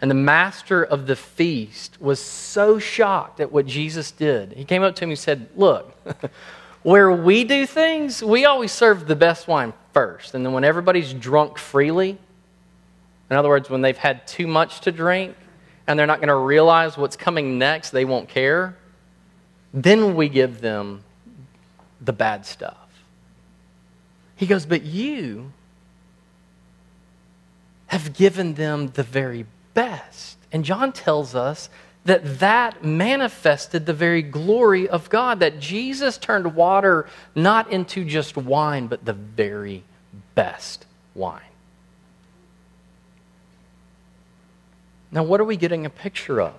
And 0.00 0.10
the 0.10 0.16
master 0.16 0.82
of 0.82 1.06
the 1.06 1.14
feast 1.14 2.00
was 2.00 2.18
so 2.18 2.80
shocked 2.80 3.38
at 3.38 3.52
what 3.52 3.66
Jesus 3.66 4.10
did. 4.10 4.52
He 4.54 4.64
came 4.64 4.82
up 4.82 4.96
to 4.96 5.04
him 5.04 5.10
and 5.10 5.18
said, 5.18 5.46
Look, 5.54 5.96
where 6.82 7.12
we 7.12 7.44
do 7.44 7.64
things, 7.64 8.20
we 8.20 8.44
always 8.44 8.72
serve 8.72 9.06
the 9.06 9.14
best 9.14 9.46
wine 9.46 9.74
first. 9.92 10.34
And 10.34 10.44
then 10.44 10.52
when 10.52 10.64
everybody's 10.64 11.14
drunk 11.14 11.56
freely, 11.56 12.18
in 13.30 13.36
other 13.36 13.48
words, 13.48 13.70
when 13.70 13.80
they've 13.80 13.96
had 13.96 14.26
too 14.26 14.48
much 14.48 14.80
to 14.80 14.90
drink 14.90 15.36
and 15.86 15.96
they're 15.96 16.08
not 16.08 16.18
going 16.18 16.30
to 16.30 16.34
realize 16.34 16.98
what's 16.98 17.14
coming 17.14 17.58
next, 17.58 17.90
they 17.90 18.04
won't 18.04 18.28
care, 18.28 18.76
then 19.72 20.16
we 20.16 20.28
give 20.28 20.60
them 20.60 21.02
the 22.00 22.12
bad 22.12 22.44
stuff. 22.44 22.76
He 24.36 24.46
goes, 24.46 24.66
But 24.66 24.82
you 24.82 25.52
have 27.86 28.14
given 28.14 28.54
them 28.54 28.88
the 28.88 29.02
very 29.02 29.46
best. 29.74 30.36
And 30.50 30.64
John 30.64 30.92
tells 30.92 31.34
us 31.34 31.68
that 32.04 32.40
that 32.40 32.84
manifested 32.84 33.86
the 33.86 33.92
very 33.92 34.22
glory 34.22 34.88
of 34.88 35.08
God, 35.08 35.40
that 35.40 35.60
Jesus 35.60 36.18
turned 36.18 36.54
water 36.54 37.06
not 37.34 37.70
into 37.70 38.04
just 38.04 38.36
wine, 38.36 38.88
but 38.88 39.04
the 39.04 39.12
very 39.12 39.84
best 40.34 40.84
wine. 41.14 41.40
Now, 45.12 45.22
what 45.22 45.40
are 45.40 45.44
we 45.44 45.56
getting 45.56 45.86
a 45.86 45.90
picture 45.90 46.40
of? 46.40 46.54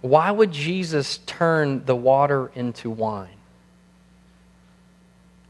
Why 0.00 0.30
would 0.30 0.52
Jesus 0.52 1.18
turn 1.26 1.84
the 1.84 1.96
water 1.96 2.50
into 2.54 2.90
wine? 2.90 3.30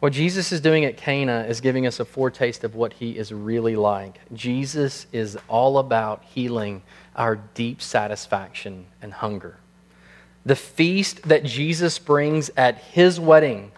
What 0.00 0.12
Jesus 0.12 0.52
is 0.52 0.60
doing 0.60 0.84
at 0.84 0.96
Cana 0.96 1.44
is 1.48 1.60
giving 1.60 1.86
us 1.86 1.98
a 1.98 2.04
foretaste 2.04 2.62
of 2.62 2.76
what 2.76 2.92
he 2.94 3.18
is 3.18 3.32
really 3.32 3.74
like. 3.74 4.20
Jesus 4.32 5.06
is 5.12 5.36
all 5.48 5.78
about 5.78 6.22
healing 6.22 6.82
our 7.16 7.36
deep 7.36 7.82
satisfaction 7.82 8.86
and 9.02 9.12
hunger. 9.12 9.56
The 10.46 10.54
feast 10.54 11.22
that 11.22 11.44
Jesus 11.44 11.98
brings 11.98 12.48
at 12.56 12.78
his 12.78 13.18
wedding 13.18 13.72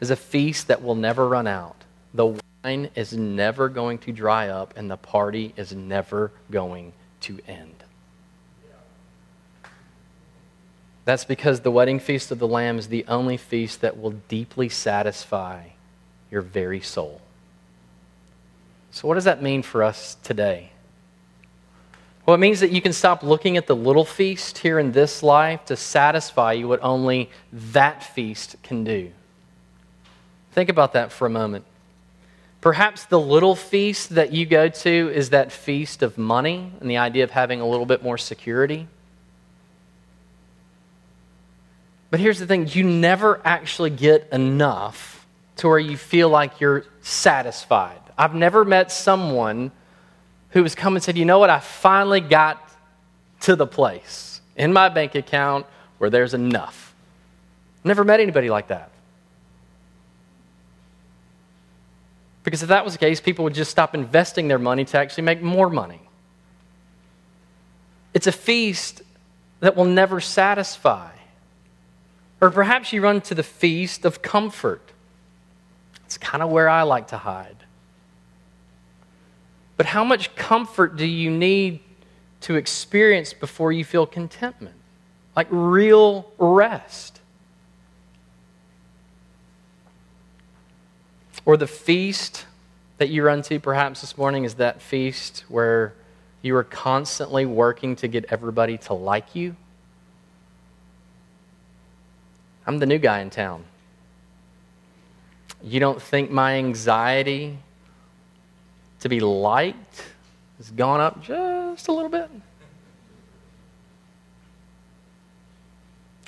is 0.00 0.10
a 0.10 0.16
feast 0.16 0.68
that 0.68 0.82
will 0.82 0.94
never 0.94 1.28
run 1.28 1.46
out. 1.46 1.76
The 2.14 2.38
wine 2.64 2.90
is 2.94 3.12
never 3.12 3.68
going 3.68 3.98
to 3.98 4.12
dry 4.12 4.48
up, 4.48 4.72
and 4.76 4.90
the 4.90 4.96
party 4.96 5.52
is 5.56 5.74
never 5.74 6.32
going 6.50 6.94
to 7.20 7.38
end. 7.46 7.75
That's 11.06 11.24
because 11.24 11.60
the 11.60 11.70
wedding 11.70 12.00
feast 12.00 12.32
of 12.32 12.40
the 12.40 12.48
Lamb 12.48 12.80
is 12.80 12.88
the 12.88 13.04
only 13.06 13.36
feast 13.36 13.80
that 13.80 13.98
will 13.98 14.10
deeply 14.10 14.68
satisfy 14.68 15.68
your 16.32 16.42
very 16.42 16.80
soul. 16.80 17.20
So, 18.90 19.06
what 19.06 19.14
does 19.14 19.24
that 19.24 19.40
mean 19.40 19.62
for 19.62 19.84
us 19.84 20.16
today? 20.24 20.72
Well, 22.26 22.34
it 22.34 22.38
means 22.38 22.58
that 22.58 22.72
you 22.72 22.82
can 22.82 22.92
stop 22.92 23.22
looking 23.22 23.56
at 23.56 23.68
the 23.68 23.76
little 23.76 24.04
feast 24.04 24.58
here 24.58 24.80
in 24.80 24.90
this 24.90 25.22
life 25.22 25.64
to 25.66 25.76
satisfy 25.76 26.54
you 26.54 26.66
what 26.66 26.80
only 26.82 27.30
that 27.52 28.02
feast 28.02 28.56
can 28.64 28.82
do. 28.82 29.12
Think 30.50 30.68
about 30.68 30.92
that 30.94 31.12
for 31.12 31.24
a 31.26 31.30
moment. 31.30 31.66
Perhaps 32.60 33.04
the 33.04 33.20
little 33.20 33.54
feast 33.54 34.16
that 34.16 34.32
you 34.32 34.44
go 34.44 34.68
to 34.68 35.12
is 35.14 35.30
that 35.30 35.52
feast 35.52 36.02
of 36.02 36.18
money 36.18 36.72
and 36.80 36.90
the 36.90 36.96
idea 36.96 37.22
of 37.22 37.30
having 37.30 37.60
a 37.60 37.66
little 37.66 37.86
bit 37.86 38.02
more 38.02 38.18
security. 38.18 38.88
But 42.10 42.20
here's 42.20 42.38
the 42.38 42.46
thing 42.46 42.68
you 42.68 42.84
never 42.84 43.40
actually 43.44 43.90
get 43.90 44.28
enough 44.32 45.26
to 45.56 45.68
where 45.68 45.78
you 45.78 45.96
feel 45.96 46.28
like 46.28 46.60
you're 46.60 46.84
satisfied. 47.02 48.00
I've 48.16 48.34
never 48.34 48.64
met 48.64 48.92
someone 48.92 49.72
who 50.50 50.62
has 50.62 50.74
come 50.74 50.96
and 50.96 51.02
said, 51.02 51.18
You 51.18 51.24
know 51.24 51.38
what? 51.38 51.50
I 51.50 51.60
finally 51.60 52.20
got 52.20 52.62
to 53.40 53.56
the 53.56 53.66
place 53.66 54.40
in 54.56 54.72
my 54.72 54.88
bank 54.88 55.14
account 55.14 55.66
where 55.98 56.10
there's 56.10 56.34
enough. 56.34 56.94
Never 57.84 58.04
met 58.04 58.20
anybody 58.20 58.50
like 58.50 58.68
that. 58.68 58.90
Because 62.42 62.62
if 62.62 62.68
that 62.68 62.84
was 62.84 62.94
the 62.94 62.98
case, 62.98 63.20
people 63.20 63.44
would 63.44 63.54
just 63.54 63.70
stop 63.70 63.94
investing 63.94 64.46
their 64.46 64.58
money 64.58 64.84
to 64.84 64.98
actually 64.98 65.24
make 65.24 65.42
more 65.42 65.68
money. 65.68 66.00
It's 68.14 68.28
a 68.28 68.32
feast 68.32 69.02
that 69.60 69.74
will 69.74 69.84
never 69.84 70.20
satisfy. 70.20 71.15
Or 72.40 72.50
perhaps 72.50 72.92
you 72.92 73.00
run 73.02 73.20
to 73.22 73.34
the 73.34 73.42
feast 73.42 74.04
of 74.04 74.22
comfort. 74.22 74.92
It's 76.04 76.18
kind 76.18 76.42
of 76.42 76.50
where 76.50 76.68
I 76.68 76.82
like 76.82 77.08
to 77.08 77.18
hide. 77.18 77.56
But 79.76 79.86
how 79.86 80.04
much 80.04 80.34
comfort 80.36 80.96
do 80.96 81.06
you 81.06 81.30
need 81.30 81.80
to 82.42 82.54
experience 82.56 83.32
before 83.32 83.72
you 83.72 83.84
feel 83.84 84.06
contentment? 84.06 84.76
Like 85.34 85.48
real 85.50 86.30
rest. 86.38 87.20
Or 91.44 91.56
the 91.56 91.66
feast 91.66 92.46
that 92.98 93.08
you 93.08 93.22
run 93.22 93.42
to 93.42 93.60
perhaps 93.60 94.00
this 94.00 94.16
morning 94.16 94.44
is 94.44 94.54
that 94.54 94.80
feast 94.80 95.44
where 95.48 95.94
you 96.42 96.56
are 96.56 96.64
constantly 96.64 97.44
working 97.44 97.96
to 97.96 98.08
get 98.08 98.24
everybody 98.30 98.78
to 98.78 98.94
like 98.94 99.34
you. 99.34 99.56
I'm 102.66 102.78
the 102.78 102.86
new 102.86 102.98
guy 102.98 103.20
in 103.20 103.30
town. 103.30 103.64
You 105.62 105.80
don't 105.80 106.02
think 106.02 106.30
my 106.30 106.54
anxiety 106.54 107.58
to 109.00 109.08
be 109.08 109.20
liked 109.20 110.04
has 110.58 110.70
gone 110.70 111.00
up 111.00 111.22
just 111.22 111.88
a 111.88 111.92
little 111.92 112.08
bit? 112.08 112.28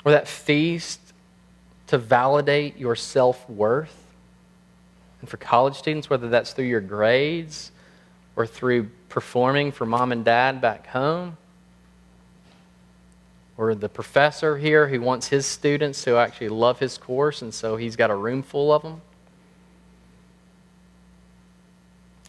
Or 0.04 0.12
that 0.12 0.28
feast 0.28 1.00
to 1.88 1.98
validate 1.98 2.78
your 2.78 2.94
self 2.94 3.48
worth? 3.50 4.04
And 5.20 5.28
for 5.28 5.38
college 5.38 5.74
students, 5.74 6.08
whether 6.08 6.28
that's 6.28 6.52
through 6.52 6.66
your 6.66 6.80
grades 6.80 7.72
or 8.36 8.46
through 8.46 8.90
performing 9.08 9.72
for 9.72 9.84
mom 9.84 10.12
and 10.12 10.24
dad 10.24 10.60
back 10.60 10.86
home, 10.86 11.36
or 13.58 13.74
the 13.74 13.88
professor 13.88 14.56
here 14.56 14.86
who 14.86 15.00
wants 15.00 15.28
his 15.28 15.44
students 15.44 16.02
to 16.04 16.16
actually 16.16 16.48
love 16.48 16.78
his 16.78 16.96
course, 16.96 17.42
and 17.42 17.52
so 17.52 17.76
he's 17.76 17.96
got 17.96 18.08
a 18.08 18.14
room 18.14 18.40
full 18.42 18.72
of 18.72 18.82
them. 18.82 19.02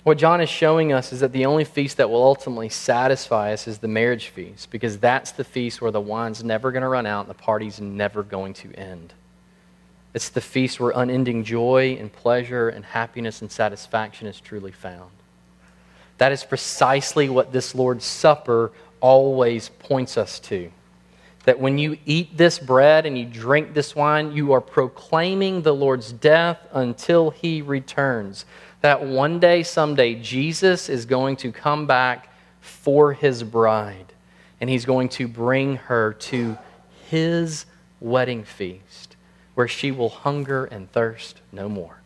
What 0.03 0.17
John 0.17 0.41
is 0.41 0.49
showing 0.49 0.91
us 0.91 1.13
is 1.13 1.19
that 1.19 1.31
the 1.31 1.45
only 1.45 1.65
feast 1.65 1.97
that 1.97 2.09
will 2.09 2.23
ultimately 2.23 2.69
satisfy 2.69 3.53
us 3.53 3.67
is 3.67 3.77
the 3.77 3.87
marriage 3.87 4.29
feast, 4.29 4.71
because 4.71 4.97
that's 4.97 5.31
the 5.31 5.43
feast 5.43 5.81
where 5.81 5.91
the 5.91 6.01
wine's 6.01 6.43
never 6.43 6.71
going 6.71 6.81
to 6.81 6.87
run 6.87 7.05
out 7.05 7.27
and 7.27 7.29
the 7.29 7.35
party's 7.35 7.79
never 7.79 8.23
going 8.23 8.53
to 8.55 8.73
end. 8.73 9.13
It's 10.15 10.29
the 10.29 10.41
feast 10.41 10.79
where 10.79 10.93
unending 10.95 11.43
joy 11.43 11.95
and 11.99 12.11
pleasure 12.11 12.69
and 12.69 12.83
happiness 12.83 13.43
and 13.43 13.51
satisfaction 13.51 14.25
is 14.25 14.41
truly 14.41 14.71
found. 14.71 15.11
That 16.17 16.31
is 16.31 16.43
precisely 16.43 17.29
what 17.29 17.53
this 17.53 17.75
Lord's 17.75 18.05
Supper 18.05 18.71
always 18.99 19.69
points 19.69 20.17
us 20.17 20.39
to. 20.39 20.71
That 21.49 21.59
when 21.59 21.79
you 21.79 21.97
eat 22.05 22.37
this 22.37 22.59
bread 22.59 23.07
and 23.07 23.17
you 23.17 23.25
drink 23.25 23.73
this 23.73 23.95
wine, 23.95 24.33
you 24.33 24.51
are 24.51 24.61
proclaiming 24.61 25.63
the 25.63 25.73
Lord's 25.73 26.11
death 26.11 26.59
until 26.71 27.31
he 27.31 27.63
returns 27.63 28.45
that 28.81 29.03
one 29.03 29.39
day, 29.39 29.63
someday, 29.63 30.13
Jesus 30.13 30.89
is 30.89 31.07
going 31.07 31.37
to 31.37 31.51
come 31.51 31.87
back 31.87 32.31
for 32.61 33.13
his 33.13 33.41
bride, 33.41 34.13
and 34.61 34.69
he's 34.69 34.85
going 34.85 35.09
to 35.09 35.27
bring 35.27 35.77
her 35.77 36.13
to 36.13 36.55
his 37.09 37.65
wedding 37.99 38.43
feast, 38.43 39.15
where 39.55 39.67
she 39.67 39.89
will 39.89 40.09
hunger 40.09 40.65
and 40.65 40.91
thirst 40.91 41.41
no 41.51 41.67
more. 41.67 41.97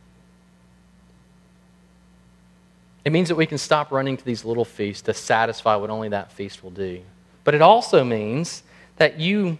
It 3.03 3.11
means 3.11 3.27
that 3.27 3.35
we 3.35 3.45
can 3.45 3.57
stop 3.57 3.91
running 3.91 4.15
to 4.15 4.23
these 4.23 4.45
little 4.45 4.63
feasts 4.63 5.01
to 5.01 5.13
satisfy 5.13 5.75
what 5.75 5.89
only 5.89 6.07
that 6.07 6.31
feast 6.31 6.63
will 6.63 6.71
do. 6.71 7.01
But 7.43 7.55
it 7.55 7.61
also 7.61 8.05
means 8.05 8.63
that 8.97 9.19
you 9.19 9.57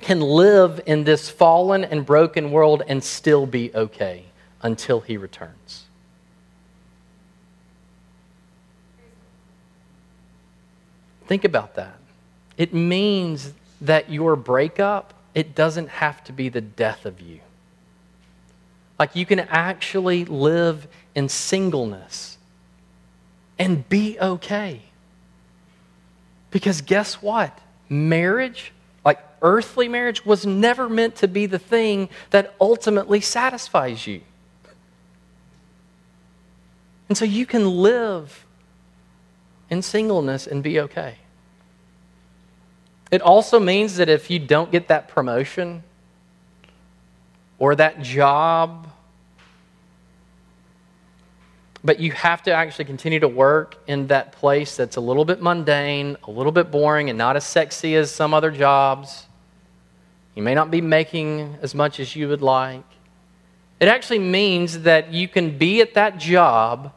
can 0.00 0.20
live 0.20 0.80
in 0.86 1.04
this 1.04 1.30
fallen 1.30 1.84
and 1.84 2.04
broken 2.04 2.50
world 2.50 2.82
and 2.86 3.02
still 3.02 3.46
be 3.46 3.74
okay 3.74 4.24
until 4.62 5.00
he 5.00 5.16
returns. 5.16 5.84
Think 11.26 11.44
about 11.44 11.74
that. 11.76 11.96
It 12.56 12.74
means 12.74 13.52
that 13.80 14.10
your 14.10 14.36
breakup, 14.36 15.14
it 15.34 15.54
doesn't 15.54 15.88
have 15.88 16.22
to 16.24 16.32
be 16.32 16.48
the 16.48 16.60
death 16.60 17.06
of 17.06 17.20
you. 17.20 17.40
Like 18.98 19.16
you 19.16 19.26
can 19.26 19.40
actually 19.40 20.24
live 20.24 20.86
in 21.14 21.28
singleness 21.28 22.38
and 23.58 23.88
be 23.88 24.18
okay. 24.20 24.82
Because 26.50 26.80
guess 26.80 27.14
what? 27.14 27.58
Marriage, 27.88 28.72
like 29.04 29.20
earthly 29.42 29.88
marriage, 29.88 30.24
was 30.24 30.46
never 30.46 30.88
meant 30.88 31.16
to 31.16 31.28
be 31.28 31.46
the 31.46 31.58
thing 31.58 32.08
that 32.30 32.54
ultimately 32.60 33.20
satisfies 33.20 34.06
you. 34.06 34.20
And 37.08 37.18
so 37.18 37.24
you 37.24 37.46
can 37.46 37.82
live 37.82 38.46
in 39.70 39.82
singleness 39.82 40.46
and 40.46 40.62
be 40.62 40.80
okay. 40.80 41.16
It 43.10 43.22
also 43.22 43.60
means 43.60 43.96
that 43.96 44.08
if 44.08 44.30
you 44.30 44.38
don't 44.38 44.72
get 44.72 44.88
that 44.88 45.08
promotion 45.08 45.82
or 47.58 47.74
that 47.76 48.02
job, 48.02 48.88
but 51.84 52.00
you 52.00 52.10
have 52.12 52.42
to 52.44 52.50
actually 52.50 52.86
continue 52.86 53.20
to 53.20 53.28
work 53.28 53.76
in 53.86 54.06
that 54.06 54.32
place 54.32 54.74
that's 54.74 54.96
a 54.96 55.00
little 55.00 55.26
bit 55.26 55.42
mundane, 55.42 56.16
a 56.24 56.30
little 56.30 56.50
bit 56.50 56.70
boring, 56.70 57.10
and 57.10 57.18
not 57.18 57.36
as 57.36 57.44
sexy 57.44 57.94
as 57.94 58.10
some 58.10 58.32
other 58.32 58.50
jobs. 58.50 59.26
You 60.34 60.42
may 60.42 60.54
not 60.54 60.70
be 60.70 60.80
making 60.80 61.58
as 61.60 61.74
much 61.74 62.00
as 62.00 62.16
you 62.16 62.28
would 62.28 62.40
like. 62.40 62.84
It 63.80 63.88
actually 63.88 64.20
means 64.20 64.80
that 64.80 65.12
you 65.12 65.28
can 65.28 65.58
be 65.58 65.82
at 65.82 65.92
that 65.94 66.18
job 66.18 66.92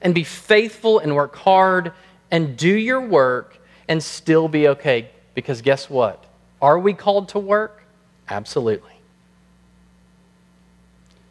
and 0.00 0.14
be 0.14 0.24
faithful 0.24 0.98
and 0.98 1.14
work 1.14 1.36
hard 1.36 1.92
and 2.30 2.56
do 2.56 2.74
your 2.74 3.00
work 3.00 3.58
and 3.88 4.02
still 4.02 4.48
be 4.48 4.68
okay. 4.68 5.10
Because 5.34 5.60
guess 5.60 5.90
what? 5.90 6.24
Are 6.62 6.78
we 6.78 6.94
called 6.94 7.28
to 7.30 7.38
work? 7.38 7.82
Absolutely. 8.28 8.90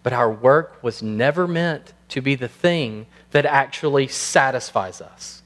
But 0.04 0.13
our 0.13 0.32
work 0.32 0.84
was 0.84 1.02
never 1.02 1.48
meant 1.48 1.93
to 2.10 2.22
be 2.22 2.36
the 2.36 2.48
thing 2.48 3.06
that 3.32 3.45
actually 3.45 4.08
satisfies 4.08 5.02
us. 5.02 5.41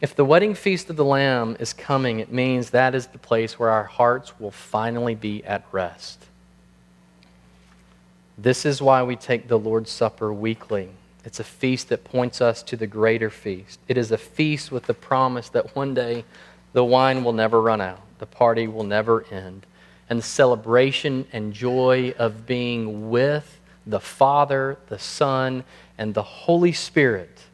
If 0.00 0.14
the 0.14 0.24
wedding 0.24 0.54
feast 0.54 0.90
of 0.90 0.96
the 0.96 1.04
Lamb 1.04 1.56
is 1.58 1.72
coming, 1.72 2.20
it 2.20 2.30
means 2.30 2.70
that 2.70 2.94
is 2.94 3.06
the 3.06 3.18
place 3.18 3.58
where 3.58 3.70
our 3.70 3.84
hearts 3.84 4.38
will 4.38 4.50
finally 4.50 5.14
be 5.14 5.42
at 5.44 5.64
rest. 5.72 6.26
This 8.36 8.66
is 8.66 8.82
why 8.82 9.02
we 9.02 9.16
take 9.16 9.48
the 9.48 9.58
Lord's 9.58 9.90
Supper 9.90 10.32
weekly. 10.32 10.90
It's 11.24 11.40
a 11.40 11.44
feast 11.44 11.88
that 11.88 12.04
points 12.04 12.42
us 12.42 12.62
to 12.64 12.76
the 12.76 12.86
greater 12.86 13.30
feast. 13.30 13.80
It 13.88 13.96
is 13.96 14.12
a 14.12 14.18
feast 14.18 14.70
with 14.70 14.84
the 14.84 14.92
promise 14.92 15.48
that 15.48 15.74
one 15.74 15.94
day 15.94 16.24
the 16.74 16.84
wine 16.84 17.24
will 17.24 17.32
never 17.32 17.62
run 17.62 17.80
out, 17.80 18.00
the 18.18 18.26
party 18.26 18.66
will 18.66 18.84
never 18.84 19.24
end, 19.30 19.64
and 20.08 20.18
the 20.18 20.22
celebration 20.22 21.26
and 21.32 21.52
joy 21.52 22.14
of 22.18 22.46
being 22.46 23.10
with 23.10 23.60
the 23.86 24.00
Father, 24.00 24.78
the 24.88 24.98
Son, 24.98 25.64
and 25.98 26.14
the 26.14 26.22
Holy 26.22 26.72
Spirit 26.72 27.44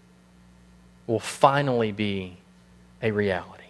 will 1.06 1.20
finally 1.20 1.92
be 1.92 2.36
a 3.02 3.10
reality. 3.10 3.64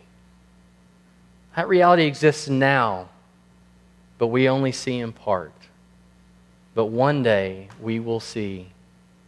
That 1.57 1.69
reality 1.69 2.05
exists 2.05 2.49
now, 2.49 3.09
but 4.19 4.29
we 4.29 4.49
only 4.49 4.73
see 4.73 4.99
in 4.99 5.12
part 5.12 5.53
but 6.75 6.87
one 6.87 7.23
day 7.23 7.69
we 7.81 7.99
will 7.99 8.21
see 8.21 8.71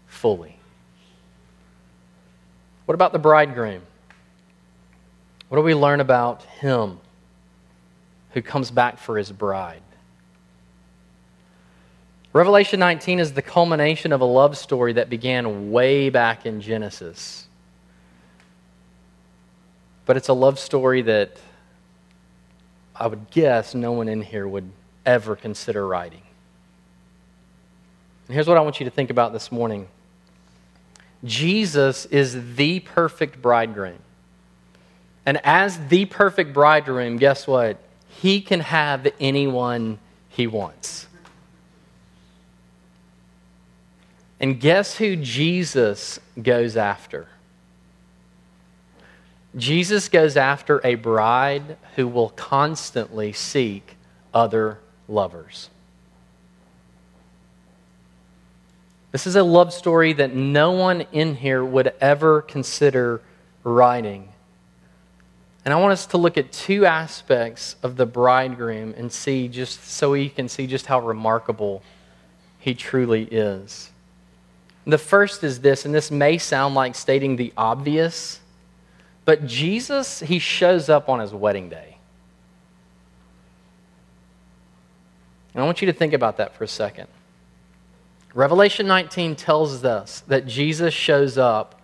fully. 0.06 0.56
What 2.84 2.94
about 2.94 3.12
the 3.12 3.18
bridegroom? 3.18 3.82
What 5.48 5.58
do 5.58 5.62
we 5.62 5.74
learn 5.74 6.00
about 6.00 6.42
him 6.44 6.98
who 8.34 8.42
comes 8.42 8.70
back 8.70 8.98
for 8.98 9.18
his 9.18 9.30
bride? 9.30 9.82
Revelation 12.32 12.80
19 12.80 13.18
is 13.18 13.32
the 13.32 13.42
culmination 13.42 14.12
of 14.12 14.22
a 14.22 14.24
love 14.24 14.56
story 14.56 14.94
that 14.94 15.10
began 15.10 15.70
way 15.70 16.08
back 16.08 16.46
in 16.46 16.60
Genesis. 16.62 17.46
But 20.06 20.16
it's 20.16 20.28
a 20.28 20.32
love 20.32 20.58
story 20.58 21.02
that 21.02 21.36
I 22.96 23.06
would 23.06 23.30
guess 23.30 23.74
no 23.74 23.92
one 23.92 24.08
in 24.08 24.22
here 24.22 24.48
would 24.48 24.70
ever 25.04 25.36
consider 25.36 25.86
writing. 25.86 26.22
And 28.28 28.34
here's 28.34 28.48
what 28.48 28.56
I 28.56 28.60
want 28.60 28.80
you 28.80 28.84
to 28.84 28.90
think 28.90 29.10
about 29.10 29.32
this 29.32 29.52
morning 29.52 29.88
Jesus 31.24 32.06
is 32.06 32.56
the 32.56 32.80
perfect 32.80 33.42
bridegroom. 33.42 33.98
And 35.24 35.38
as 35.44 35.78
the 35.88 36.06
perfect 36.06 36.52
bridegroom, 36.52 37.16
guess 37.16 37.46
what? 37.46 37.78
He 38.20 38.40
can 38.40 38.60
have 38.60 39.08
anyone 39.18 39.98
he 40.28 40.46
wants. 40.46 41.06
And 44.40 44.58
guess 44.58 44.96
who 44.96 45.16
Jesus 45.16 46.18
goes 46.40 46.76
after? 46.76 47.28
Jesus 49.56 50.08
goes 50.08 50.36
after 50.36 50.80
a 50.84 50.94
bride 50.94 51.76
who 51.96 52.08
will 52.08 52.30
constantly 52.30 53.32
seek 53.32 53.96
other 54.32 54.78
lovers. 55.08 55.68
This 59.12 59.26
is 59.26 59.36
a 59.36 59.42
love 59.42 59.74
story 59.74 60.14
that 60.14 60.34
no 60.34 60.72
one 60.72 61.02
in 61.12 61.36
here 61.36 61.62
would 61.62 61.92
ever 62.00 62.40
consider 62.40 63.20
writing. 63.62 64.30
And 65.64 65.72
I 65.72 65.76
want 65.76 65.92
us 65.92 66.06
to 66.06 66.16
look 66.16 66.36
at 66.36 66.50
two 66.50 66.86
aspects 66.86 67.76
of 67.82 67.96
the 67.96 68.06
bridegroom 68.06 68.94
and 68.96 69.12
see 69.12 69.46
just 69.48 69.84
so 69.84 70.10
we 70.12 70.28
can 70.28 70.48
see 70.48 70.66
just 70.66 70.86
how 70.86 71.00
remarkable 71.00 71.82
he 72.58 72.74
truly 72.74 73.24
is. 73.24 73.90
The 74.84 74.98
first 74.98 75.44
is 75.44 75.60
this, 75.60 75.84
and 75.84 75.94
this 75.94 76.10
may 76.10 76.38
sound 76.38 76.74
like 76.74 76.96
stating 76.96 77.36
the 77.36 77.52
obvious, 77.56 78.40
but 79.24 79.46
Jesus, 79.46 80.20
he 80.20 80.40
shows 80.40 80.88
up 80.88 81.08
on 81.08 81.20
his 81.20 81.32
wedding 81.32 81.68
day. 81.68 81.98
And 85.54 85.62
I 85.62 85.66
want 85.66 85.82
you 85.82 85.86
to 85.86 85.92
think 85.92 86.12
about 86.12 86.38
that 86.38 86.54
for 86.56 86.64
a 86.64 86.68
second. 86.68 87.06
Revelation 88.34 88.86
19 88.86 89.36
tells 89.36 89.84
us 89.84 90.20
that 90.26 90.46
Jesus 90.46 90.94
shows 90.94 91.38
up 91.38 91.80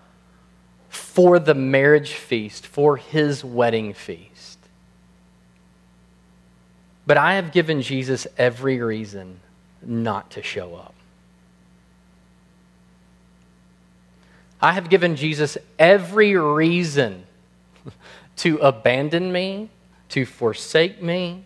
for 0.89 1.39
the 1.39 1.55
marriage 1.55 2.15
feast, 2.15 2.67
for 2.67 2.97
his 2.97 3.45
wedding 3.45 3.93
feast. 3.93 4.59
But 7.07 7.17
I 7.17 7.35
have 7.35 7.53
given 7.53 7.83
Jesus 7.83 8.27
every 8.37 8.81
reason 8.81 9.41
not 9.83 10.31
to 10.33 10.43
show 10.43 10.75
up. 10.77 10.95
I 14.61 14.73
have 14.73 14.91
given 14.91 15.17
Jesus 15.17 15.57
every 15.79 16.37
reason 16.37 17.25
to 18.37 18.59
abandon 18.59 19.33
me, 19.33 19.71
to 20.11 20.27
forsake 20.27 21.01
me. 21.03 21.45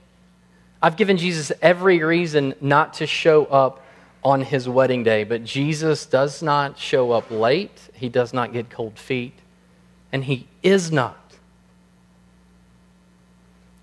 I've 0.80 0.96
given 0.96 1.16
Jesus 1.16 1.52
every 1.60 2.02
reason 2.02 2.54
not 2.60 2.94
to 2.94 3.06
show 3.06 3.44
up 3.46 3.81
on 4.24 4.42
his 4.42 4.68
wedding 4.68 5.02
day. 5.02 5.24
But 5.24 5.44
Jesus 5.44 6.06
does 6.06 6.42
not 6.42 6.78
show 6.78 7.12
up 7.12 7.30
late, 7.30 7.90
he 7.94 8.08
does 8.08 8.32
not 8.32 8.52
get 8.52 8.70
cold 8.70 8.98
feet, 8.98 9.34
and 10.12 10.24
he 10.24 10.48
is 10.62 10.92
not 10.92 11.18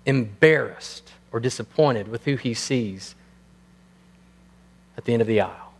embarrassed 0.06 1.12
or 1.32 1.40
disappointed 1.40 2.08
with 2.08 2.24
who 2.24 2.36
he 2.36 2.54
sees 2.54 3.14
at 4.96 5.04
the 5.04 5.12
end 5.12 5.22
of 5.22 5.28
the 5.28 5.40
aisle. 5.40 5.72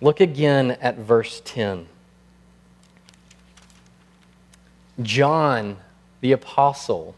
Look 0.00 0.20
again 0.20 0.72
at 0.80 0.98
verse 0.98 1.40
10. 1.44 1.86
John, 5.02 5.78
the 6.20 6.32
apostle, 6.32 7.14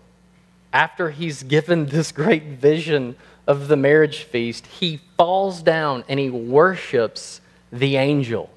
after 0.72 1.10
he's 1.10 1.42
given 1.42 1.86
this 1.86 2.12
great 2.12 2.44
vision 2.44 3.16
of 3.48 3.66
the 3.66 3.76
marriage 3.76 4.22
feast, 4.24 4.66
he 4.66 5.00
falls 5.16 5.62
down 5.62 6.04
and 6.06 6.20
he 6.20 6.30
worships 6.30 7.40
the 7.72 7.96
angel. 7.96 8.50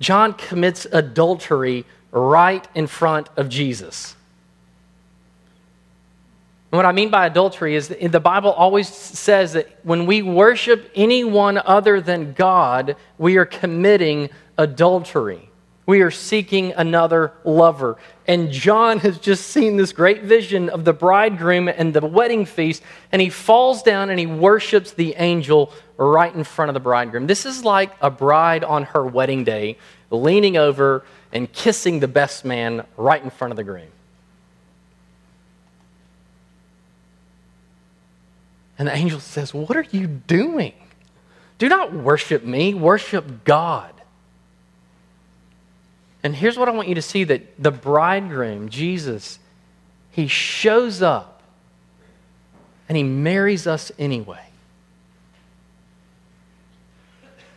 John 0.00 0.34
commits 0.34 0.86
adultery 0.90 1.84
right 2.10 2.66
in 2.74 2.86
front 2.88 3.28
of 3.36 3.48
Jesus. 3.48 4.16
And 6.72 6.78
what 6.78 6.86
I 6.86 6.92
mean 6.92 7.10
by 7.10 7.26
adultery 7.26 7.74
is 7.74 7.88
the 7.88 8.20
Bible 8.20 8.52
always 8.52 8.88
says 8.88 9.52
that 9.52 9.68
when 9.82 10.06
we 10.06 10.22
worship 10.22 10.90
anyone 10.94 11.58
other 11.64 12.00
than 12.00 12.32
God, 12.32 12.96
we 13.18 13.36
are 13.36 13.44
committing 13.44 14.30
adultery. 14.56 15.49
We 15.90 16.02
are 16.02 16.12
seeking 16.12 16.72
another 16.74 17.32
lover. 17.42 17.96
And 18.28 18.52
John 18.52 19.00
has 19.00 19.18
just 19.18 19.48
seen 19.48 19.76
this 19.76 19.90
great 19.92 20.22
vision 20.22 20.68
of 20.68 20.84
the 20.84 20.92
bridegroom 20.92 21.66
and 21.66 21.92
the 21.92 22.06
wedding 22.06 22.44
feast, 22.46 22.84
and 23.10 23.20
he 23.20 23.28
falls 23.28 23.82
down 23.82 24.08
and 24.08 24.16
he 24.16 24.24
worships 24.24 24.92
the 24.92 25.16
angel 25.16 25.72
right 25.96 26.32
in 26.32 26.44
front 26.44 26.68
of 26.68 26.74
the 26.74 26.80
bridegroom. 26.80 27.26
This 27.26 27.44
is 27.44 27.64
like 27.64 27.90
a 28.00 28.08
bride 28.08 28.62
on 28.62 28.84
her 28.84 29.04
wedding 29.04 29.42
day 29.42 29.78
leaning 30.12 30.56
over 30.56 31.04
and 31.32 31.52
kissing 31.52 31.98
the 31.98 32.06
best 32.06 32.44
man 32.44 32.86
right 32.96 33.20
in 33.20 33.30
front 33.30 33.50
of 33.50 33.56
the 33.56 33.64
groom. 33.64 33.90
And 38.78 38.86
the 38.86 38.94
angel 38.94 39.18
says, 39.18 39.52
What 39.52 39.76
are 39.76 39.86
you 39.90 40.06
doing? 40.06 40.74
Do 41.58 41.68
not 41.68 41.92
worship 41.92 42.44
me, 42.44 42.74
worship 42.74 43.42
God. 43.42 43.99
And 46.22 46.34
here's 46.36 46.58
what 46.58 46.68
I 46.68 46.72
want 46.72 46.88
you 46.88 46.94
to 46.94 47.02
see 47.02 47.24
that 47.24 47.62
the 47.62 47.70
bridegroom, 47.70 48.68
Jesus, 48.68 49.38
he 50.10 50.26
shows 50.26 51.00
up 51.00 51.42
and 52.88 52.96
he 52.96 53.02
marries 53.02 53.66
us 53.66 53.90
anyway. 53.98 54.44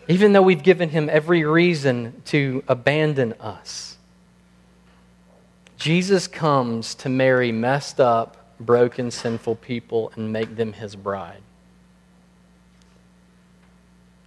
Even 0.08 0.34
though 0.34 0.42
we've 0.42 0.64
given 0.64 0.90
him 0.90 1.10
every 1.10 1.44
reason 1.44 2.22
to 2.26 2.64
abandon 2.68 3.34
us, 3.34 3.98
Jesus 5.78 6.28
comes 6.28 6.96
to 6.96 7.10
marry 7.10 7.52
messed 7.52 8.00
up, 8.00 8.38
broken, 8.60 9.12
sinful 9.12 9.56
people 9.56 10.12
and 10.16 10.32
make 10.32 10.56
them 10.56 10.74
his 10.74 10.96
bride. 10.96 11.42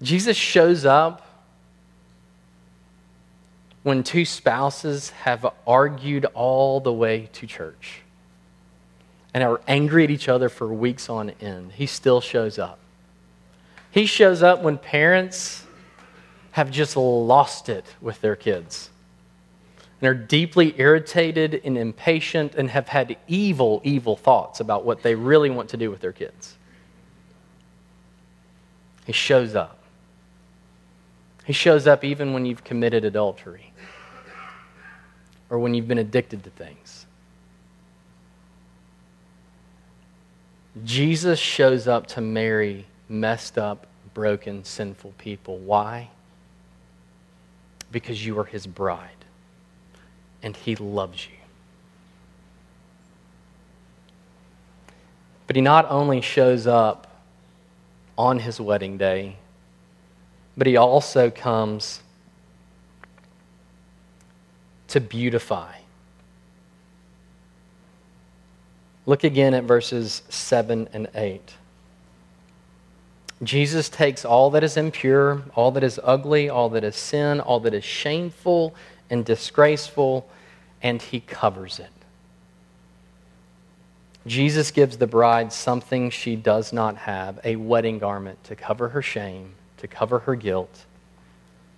Jesus 0.03 0.37
shows 0.37 0.85
up 0.85 1.26
when 3.87 4.03
two 4.03 4.25
spouses 4.25 5.11
have 5.11 5.46
argued 5.64 6.25
all 6.35 6.81
the 6.81 6.92
way 6.92 7.29
to 7.33 7.46
church 7.46 8.01
and 9.33 9.44
are 9.44 9.61
angry 9.68 10.03
at 10.03 10.11
each 10.11 10.29
other 10.29 10.49
for 10.49 10.66
weeks 10.66 11.09
on 11.09 11.31
end. 11.40 11.70
He 11.70 11.87
still 11.87 12.20
shows 12.20 12.59
up. 12.59 12.81
He 13.92 14.07
shows 14.07 14.42
up 14.42 14.61
when 14.61 14.77
parents 14.77 15.64
have 16.51 16.68
just 16.72 16.96
lost 16.96 17.68
it 17.68 17.85
with 18.01 18.20
their 18.20 18.35
kids 18.35 18.90
and 20.01 20.09
are 20.09 20.14
deeply 20.14 20.75
irritated 20.81 21.61
and 21.62 21.79
impatient 21.79 22.57
and 22.57 22.68
have 22.68 22.88
had 22.88 23.16
evil, 23.29 23.81
evil 23.85 24.16
thoughts 24.16 24.59
about 24.59 24.85
what 24.85 25.05
they 25.05 25.14
really 25.14 25.49
want 25.49 25.68
to 25.68 25.77
do 25.77 25.92
with 25.92 26.01
their 26.01 26.12
kids. 26.12 26.57
He 29.05 29.12
shows 29.12 29.55
up. 29.55 29.79
He 31.44 31.53
shows 31.53 31.87
up 31.87 32.03
even 32.03 32.33
when 32.33 32.44
you've 32.46 32.64
committed 32.64 33.05
adultery 33.05 33.65
or 35.50 35.59
when 35.59 35.74
you've 35.74 35.88
been 35.88 35.98
addicted 35.98 36.44
to 36.44 36.50
things. 36.50 37.06
Jesus 40.85 41.38
shows 41.38 41.88
up 41.88 42.06
to 42.09 42.20
marry 42.20 42.87
messed 43.09 43.56
up, 43.56 43.87
broken, 44.14 44.64
sinful 44.64 45.14
people. 45.18 45.59
Why? 45.59 46.11
Because 47.90 48.24
you 48.24 48.38
are 48.38 48.44
his 48.44 48.66
bride 48.66 49.11
and 50.42 50.56
he 50.56 50.76
loves 50.76 51.26
you. 51.26 51.32
But 55.46 55.56
he 55.56 55.62
not 55.62 55.87
only 55.90 56.20
shows 56.20 56.66
up 56.66 57.22
on 58.18 58.40
his 58.40 58.61
wedding 58.61 58.98
day, 58.98 59.37
but 60.56 60.66
he 60.66 60.76
also 60.76 61.30
comes 61.30 62.00
to 64.88 65.01
beautify. 65.01 65.72
Look 69.07 69.22
again 69.22 69.55
at 69.55 69.64
verses 69.64 70.22
7 70.29 70.88
and 70.92 71.09
8. 71.14 71.55
Jesus 73.42 73.88
takes 73.88 74.25
all 74.25 74.51
that 74.51 74.64
is 74.64 74.77
impure, 74.77 75.42
all 75.55 75.70
that 75.72 75.85
is 75.85 76.01
ugly, 76.03 76.49
all 76.49 76.70
that 76.70 76.83
is 76.83 76.96
sin, 76.96 77.38
all 77.38 77.61
that 77.61 77.75
is 77.75 77.85
shameful 77.85 78.75
and 79.11 79.25
disgraceful, 79.25 80.29
and 80.83 81.01
he 81.01 81.20
covers 81.20 81.79
it. 81.79 81.90
Jesus 84.27 84.72
gives 84.72 84.96
the 84.96 85.07
bride 85.07 85.53
something 85.53 86.11
she 86.11 86.35
does 86.35 86.72
not 86.72 86.96
have 86.96 87.38
a 87.44 87.55
wedding 87.57 87.99
garment 87.99 88.42
to 88.44 88.57
cover 88.57 88.88
her 88.88 89.03
shame, 89.03 89.55
to 89.77 89.87
cover 89.87 90.20
her 90.20 90.35
guilt, 90.35 90.87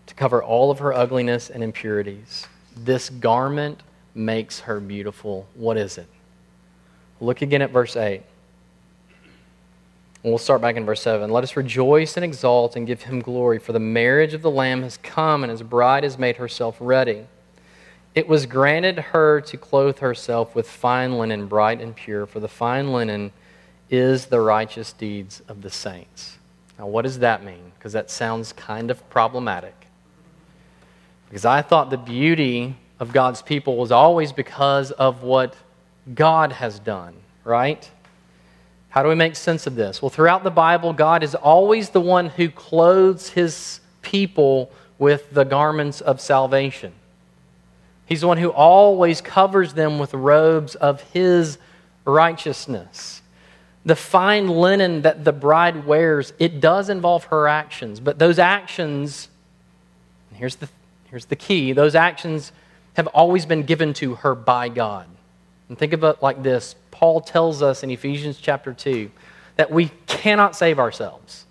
to 0.06 0.14
cover 0.14 0.42
all 0.42 0.70
of 0.70 0.78
her 0.78 0.94
ugliness 0.94 1.50
and 1.50 1.62
impurities. 1.62 2.46
This 2.84 3.10
garment 3.10 3.82
makes 4.14 4.60
her 4.60 4.80
beautiful. 4.80 5.46
What 5.54 5.76
is 5.76 5.98
it? 5.98 6.06
Look 7.20 7.42
again 7.42 7.62
at 7.62 7.70
verse 7.70 7.96
8. 7.96 8.22
We'll 10.22 10.38
start 10.38 10.60
back 10.60 10.76
in 10.76 10.84
verse 10.84 11.00
7. 11.02 11.30
Let 11.30 11.44
us 11.44 11.56
rejoice 11.56 12.16
and 12.16 12.24
exult 12.24 12.76
and 12.76 12.86
give 12.86 13.02
him 13.02 13.20
glory, 13.20 13.58
for 13.58 13.72
the 13.72 13.78
marriage 13.78 14.34
of 14.34 14.42
the 14.42 14.50
Lamb 14.50 14.82
has 14.82 14.96
come, 14.98 15.44
and 15.44 15.50
his 15.50 15.62
bride 15.62 16.02
has 16.02 16.18
made 16.18 16.36
herself 16.36 16.76
ready. 16.80 17.26
It 18.14 18.28
was 18.28 18.46
granted 18.46 18.98
her 18.98 19.40
to 19.42 19.56
clothe 19.56 19.98
herself 19.98 20.54
with 20.54 20.68
fine 20.68 21.18
linen, 21.18 21.46
bright 21.46 21.80
and 21.80 21.94
pure, 21.94 22.26
for 22.26 22.40
the 22.40 22.48
fine 22.48 22.92
linen 22.92 23.32
is 23.90 24.26
the 24.26 24.40
righteous 24.40 24.92
deeds 24.92 25.40
of 25.48 25.62
the 25.62 25.70
saints. 25.70 26.38
Now, 26.78 26.88
what 26.88 27.02
does 27.02 27.20
that 27.20 27.44
mean? 27.44 27.72
Because 27.78 27.92
that 27.92 28.10
sounds 28.10 28.52
kind 28.52 28.90
of 28.90 29.08
problematic. 29.10 29.77
Because 31.28 31.44
I 31.44 31.62
thought 31.62 31.90
the 31.90 31.98
beauty 31.98 32.74
of 32.98 33.12
God's 33.12 33.42
people 33.42 33.76
was 33.76 33.92
always 33.92 34.32
because 34.32 34.90
of 34.92 35.22
what 35.22 35.54
God 36.14 36.52
has 36.52 36.78
done, 36.78 37.14
right? 37.44 37.88
How 38.88 39.02
do 39.02 39.08
we 39.08 39.14
make 39.14 39.36
sense 39.36 39.66
of 39.66 39.74
this? 39.74 40.00
Well, 40.00 40.08
throughout 40.08 40.42
the 40.42 40.50
Bible, 40.50 40.92
God 40.92 41.22
is 41.22 41.34
always 41.34 41.90
the 41.90 42.00
one 42.00 42.30
who 42.30 42.50
clothes 42.50 43.30
his 43.30 43.80
people 44.02 44.70
with 44.98 45.30
the 45.32 45.44
garments 45.44 46.00
of 46.00 46.20
salvation. 46.20 46.92
He's 48.06 48.22
the 48.22 48.26
one 48.26 48.38
who 48.38 48.48
always 48.48 49.20
covers 49.20 49.74
them 49.74 49.98
with 49.98 50.14
robes 50.14 50.74
of 50.76 51.02
his 51.12 51.58
righteousness. 52.06 53.20
The 53.84 53.94
fine 53.94 54.48
linen 54.48 55.02
that 55.02 55.24
the 55.24 55.32
bride 55.32 55.86
wears, 55.86 56.32
it 56.38 56.60
does 56.60 56.88
involve 56.88 57.24
her 57.24 57.46
actions, 57.46 58.00
but 58.00 58.18
those 58.18 58.38
actions, 58.38 59.28
here's 60.32 60.56
the, 60.56 60.68
here's 61.10 61.26
the 61.26 61.36
key, 61.36 61.72
those 61.72 61.94
actions 61.94 62.52
have 62.94 63.06
always 63.08 63.46
been 63.46 63.62
given 63.62 63.94
to 63.94 64.16
her 64.16 64.34
by 64.34 64.68
God. 64.68 65.06
And 65.68 65.78
think 65.78 65.92
of 65.92 66.02
it 66.04 66.22
like 66.22 66.42
this 66.42 66.74
Paul 66.90 67.20
tells 67.20 67.62
us 67.62 67.82
in 67.82 67.90
Ephesians 67.90 68.38
chapter 68.38 68.72
2 68.72 69.10
that 69.56 69.70
we 69.70 69.90
cannot 70.06 70.56
save 70.56 70.78
ourselves. 70.78 71.44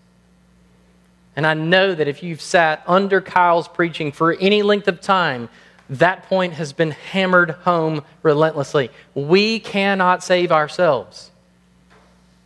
And 1.35 1.45
I 1.45 1.53
know 1.53 1.93
that 1.93 2.07
if 2.07 2.23
you've 2.23 2.41
sat 2.41 2.83
under 2.87 3.21
Kyle's 3.21 3.67
preaching 3.67 4.11
for 4.11 4.33
any 4.33 4.63
length 4.63 4.87
of 4.87 4.99
time, 4.99 5.49
that 5.89 6.23
point 6.23 6.53
has 6.53 6.73
been 6.73 6.91
hammered 6.91 7.51
home 7.51 8.03
relentlessly. 8.23 8.89
We 9.13 9.59
cannot 9.59 10.23
save 10.23 10.51
ourselves. 10.51 11.31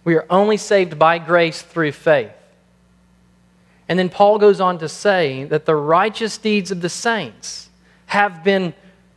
We 0.04 0.16
are 0.16 0.26
only 0.30 0.58
saved 0.58 1.00
by 1.00 1.20
grace 1.20 1.62
through 1.62 1.94
faith. 1.94 2.32
And 3.92 4.00
then 4.00 4.08
Paul 4.08 4.40
goes 4.40 4.62
on 4.62 4.78
to 4.78 4.88
say 4.88 5.44
that 5.44 5.66
the 5.66 5.76
righteous 5.76 6.38
deeds 6.38 6.72
of 6.72 6.80
the 6.80 6.88
saints 6.88 7.70
have 8.06 8.42
been 8.42 8.74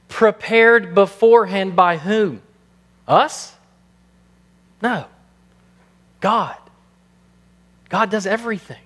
prepared 0.08 0.96
beforehand 0.96 1.76
by 1.76 1.96
whom? 1.96 2.42
Us? 3.06 3.54
No. 4.82 5.04
God. 6.18 6.56
God 7.88 8.10
does 8.10 8.26
everything. 8.26 8.82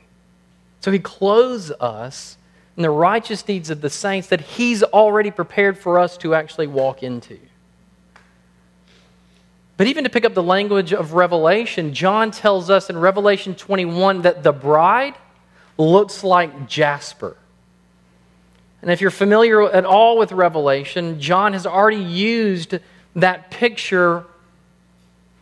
So 0.81 0.91
he 0.91 0.99
clothes 0.99 1.71
us 1.71 2.37
in 2.77 2.83
the 2.83 2.91
righteous 2.91 3.43
deeds 3.43 3.71
of 3.71 3.81
the 3.81 3.89
saints 3.89 4.29
that 4.29 4.43
He's 4.43 4.83
already 4.83 5.31
prepared 5.31 5.79
for 5.79 5.99
us 5.99 6.19
to 6.19 6.35
actually 6.35 6.67
walk 6.67 7.03
into. 7.03 7.39
But 9.79 9.87
even 9.87 10.05
to 10.05 10.11
pick 10.11 10.27
up 10.27 10.35
the 10.35 10.43
language 10.43 10.93
of 10.93 11.15
Revelation, 11.15 11.95
John 11.95 12.31
tells 12.31 12.69
us 12.69 12.91
in 12.91 12.99
Revelation 12.99 13.55
21 13.55 14.21
that 14.21 14.43
the 14.43 14.53
bride 14.53 15.15
looks 15.79 16.25
like 16.25 16.69
jasper. 16.69 17.37
And 18.83 18.91
if 18.91 19.01
you're 19.01 19.11
familiar 19.11 19.63
at 19.63 19.85
all 19.85 20.19
with 20.19 20.33
Revelation, 20.33 21.21
John 21.21 21.53
has 21.53 21.67
already 21.67 22.03
used 22.03 22.79
that 23.15 23.51
picture 23.51 24.25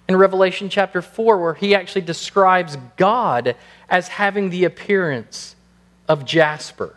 in 0.08 0.16
Revelation 0.16 0.68
chapter 0.68 1.02
4, 1.02 1.38
where 1.38 1.54
he 1.54 1.74
actually 1.74 2.02
describes 2.02 2.76
God 2.96 3.56
as 3.88 4.08
having 4.08 4.50
the 4.50 4.64
appearance 4.64 5.56
of 6.08 6.24
jasper. 6.24 6.96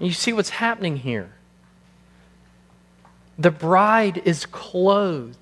You 0.00 0.12
see 0.12 0.32
what's 0.32 0.50
happening 0.50 0.96
here. 0.96 1.30
The 3.38 3.50
bride 3.50 4.22
is 4.24 4.46
clothed 4.46 5.36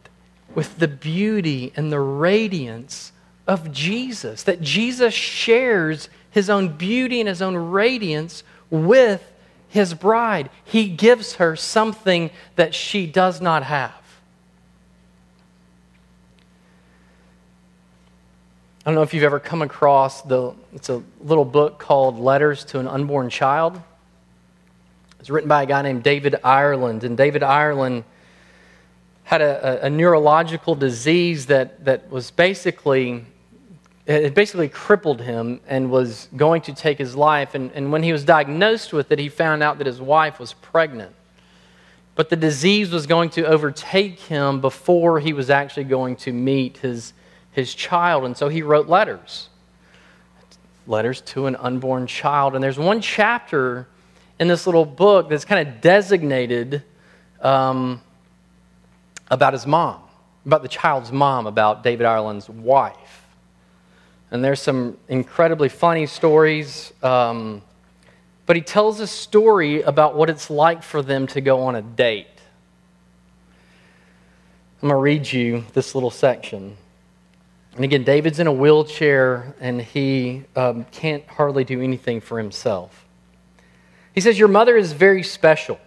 with 0.55 0.79
the 0.79 0.89
beauty 0.89 1.73
and 1.75 1.91
the 1.91 2.01
radiance 2.01 3.13
of 3.47 3.73
Jesus, 3.73 4.43
that 4.43 4.61
Jesus 4.61 5.15
shares 5.15 6.09
his 6.31 6.51
own 6.51 6.69
beauty 6.69 7.21
and 7.21 7.29
his 7.29 7.41
own 7.41 7.57
radiance 7.57 8.43
with 8.71 9.23
his 9.69 9.95
bride. 9.95 10.51
He 10.65 10.89
gives 10.89 11.37
her 11.37 11.57
something 11.57 12.31
that 12.57 12.75
she 12.75 13.07
does 13.07 13.41
not 13.41 13.63
have. 13.63 13.93
I 18.85 18.91
don't 18.91 18.95
know 18.95 19.03
if 19.03 19.15
you've 19.15 19.25
ever 19.25 19.41
come 19.41 19.63
across 19.63 20.23
the 20.23 20.55
it's 20.73 20.89
a 20.91 21.03
little 21.21 21.45
book 21.45 21.81
called 21.81 22.21
Letters 22.21 22.65
to 22.67 22.79
an 22.79 22.87
Unborn 22.87 23.31
Child. 23.31 23.81
It's 25.19 25.29
written 25.29 25.49
by 25.49 25.65
a 25.65 25.67
guy 25.67 25.83
named 25.83 26.05
David 26.05 26.37
Ireland 26.45 27.03
and 27.03 27.17
David 27.17 27.43
Ireland 27.43 28.05
had 29.25 29.41
a, 29.41 29.83
a, 29.83 29.87
a 29.87 29.91
neurological 29.91 30.77
disease 30.77 31.47
that, 31.47 31.85
that 31.85 32.09
was 32.11 32.31
basically 32.31 33.25
it 34.07 34.35
basically 34.35 34.69
crippled 34.69 35.21
him 35.21 35.61
and 35.67 35.91
was 35.91 36.29
going 36.37 36.63
to 36.63 36.75
take 36.75 36.99
his 36.99 37.17
life. 37.17 37.55
And, 37.55 37.73
and 37.73 37.91
when 37.91 38.03
he 38.03 38.13
was 38.13 38.25
diagnosed 38.25 38.93
with 38.93 39.11
it, 39.11 39.19
he 39.19 39.29
found 39.29 39.63
out 39.63 39.79
that 39.79 39.87
his 39.87 40.01
wife 40.01 40.39
was 40.39 40.53
pregnant. 40.53 41.15
But 42.15 42.31
the 42.31 42.37
disease 42.37 42.91
was 42.91 43.07
going 43.07 43.31
to 43.31 43.45
overtake 43.45 44.21
him 44.21 44.61
before 44.61 45.21
he 45.21 45.33
was 45.33 45.51
actually 45.51 45.85
going 45.85 46.17
to 46.17 46.33
meet 46.33 46.79
his, 46.79 47.13
his 47.51 47.75
child. 47.75 48.25
And 48.25 48.37
so 48.37 48.49
he 48.49 48.63
wrote 48.63 48.89
letters 48.89 49.49
letters 50.87 51.21
to 51.21 51.47
an 51.47 51.57
unborn 51.57 52.07
child. 52.07 52.55
And 52.55 52.63
there's 52.63 52.79
one 52.79 53.01
chapter 53.01 53.89
in 54.39 54.49
this 54.49 54.67
little 54.67 54.85
book 54.85 55.29
that's 55.29 55.45
kind 55.45 55.67
of 55.67 55.81
designated 55.81 56.83
um, 57.41 58.01
about 59.31 59.53
his 59.53 59.67
mom, 59.67 60.01
about 60.45 60.63
the 60.63 60.69
child's 60.69 61.13
mom, 61.13 61.47
about 61.47 61.83
David 61.83 62.07
Ireland's 62.07 62.49
wife. 62.49 62.97
And 64.31 64.45
there's 64.45 64.61
some 64.61 64.97
incredibly 65.09 65.69
funny 65.69 66.07
stories. 66.07 66.93
Um, 67.03 67.63
but 68.47 68.57
he 68.57 68.63
tells 68.63 69.01
a 69.01 69.07
story 69.07 69.83
about 69.83 70.15
what 70.15 70.31
it's 70.31 70.51
like 70.51 70.83
for 70.83 71.03
them 71.03 71.27
to 71.29 71.41
go 71.41 71.63
on 71.63 71.75
a 71.75 71.83
date. 71.83 72.27
I'm 74.83 74.89
going 74.89 74.99
to 74.99 75.03
read 75.03 75.33
you 75.33 75.65
this 75.73 75.95
little 75.95 76.11
section. 76.11 76.77
And 77.75 77.85
again, 77.85 78.05
David's 78.05 78.39
in 78.39 78.47
a 78.47 78.53
wheelchair 78.53 79.55
and 79.61 79.83
he 79.83 80.45
um, 80.55 80.85
can't 80.93 81.27
hardly 81.27 81.65
do 81.65 81.83
anything 81.83 82.21
for 82.21 82.39
himself. 82.39 83.05
He 84.15 84.21
says, 84.21 84.39
Your 84.39 84.49
mother 84.49 84.77
is 84.77 84.93
very 84.93 85.23
special. 85.23 85.79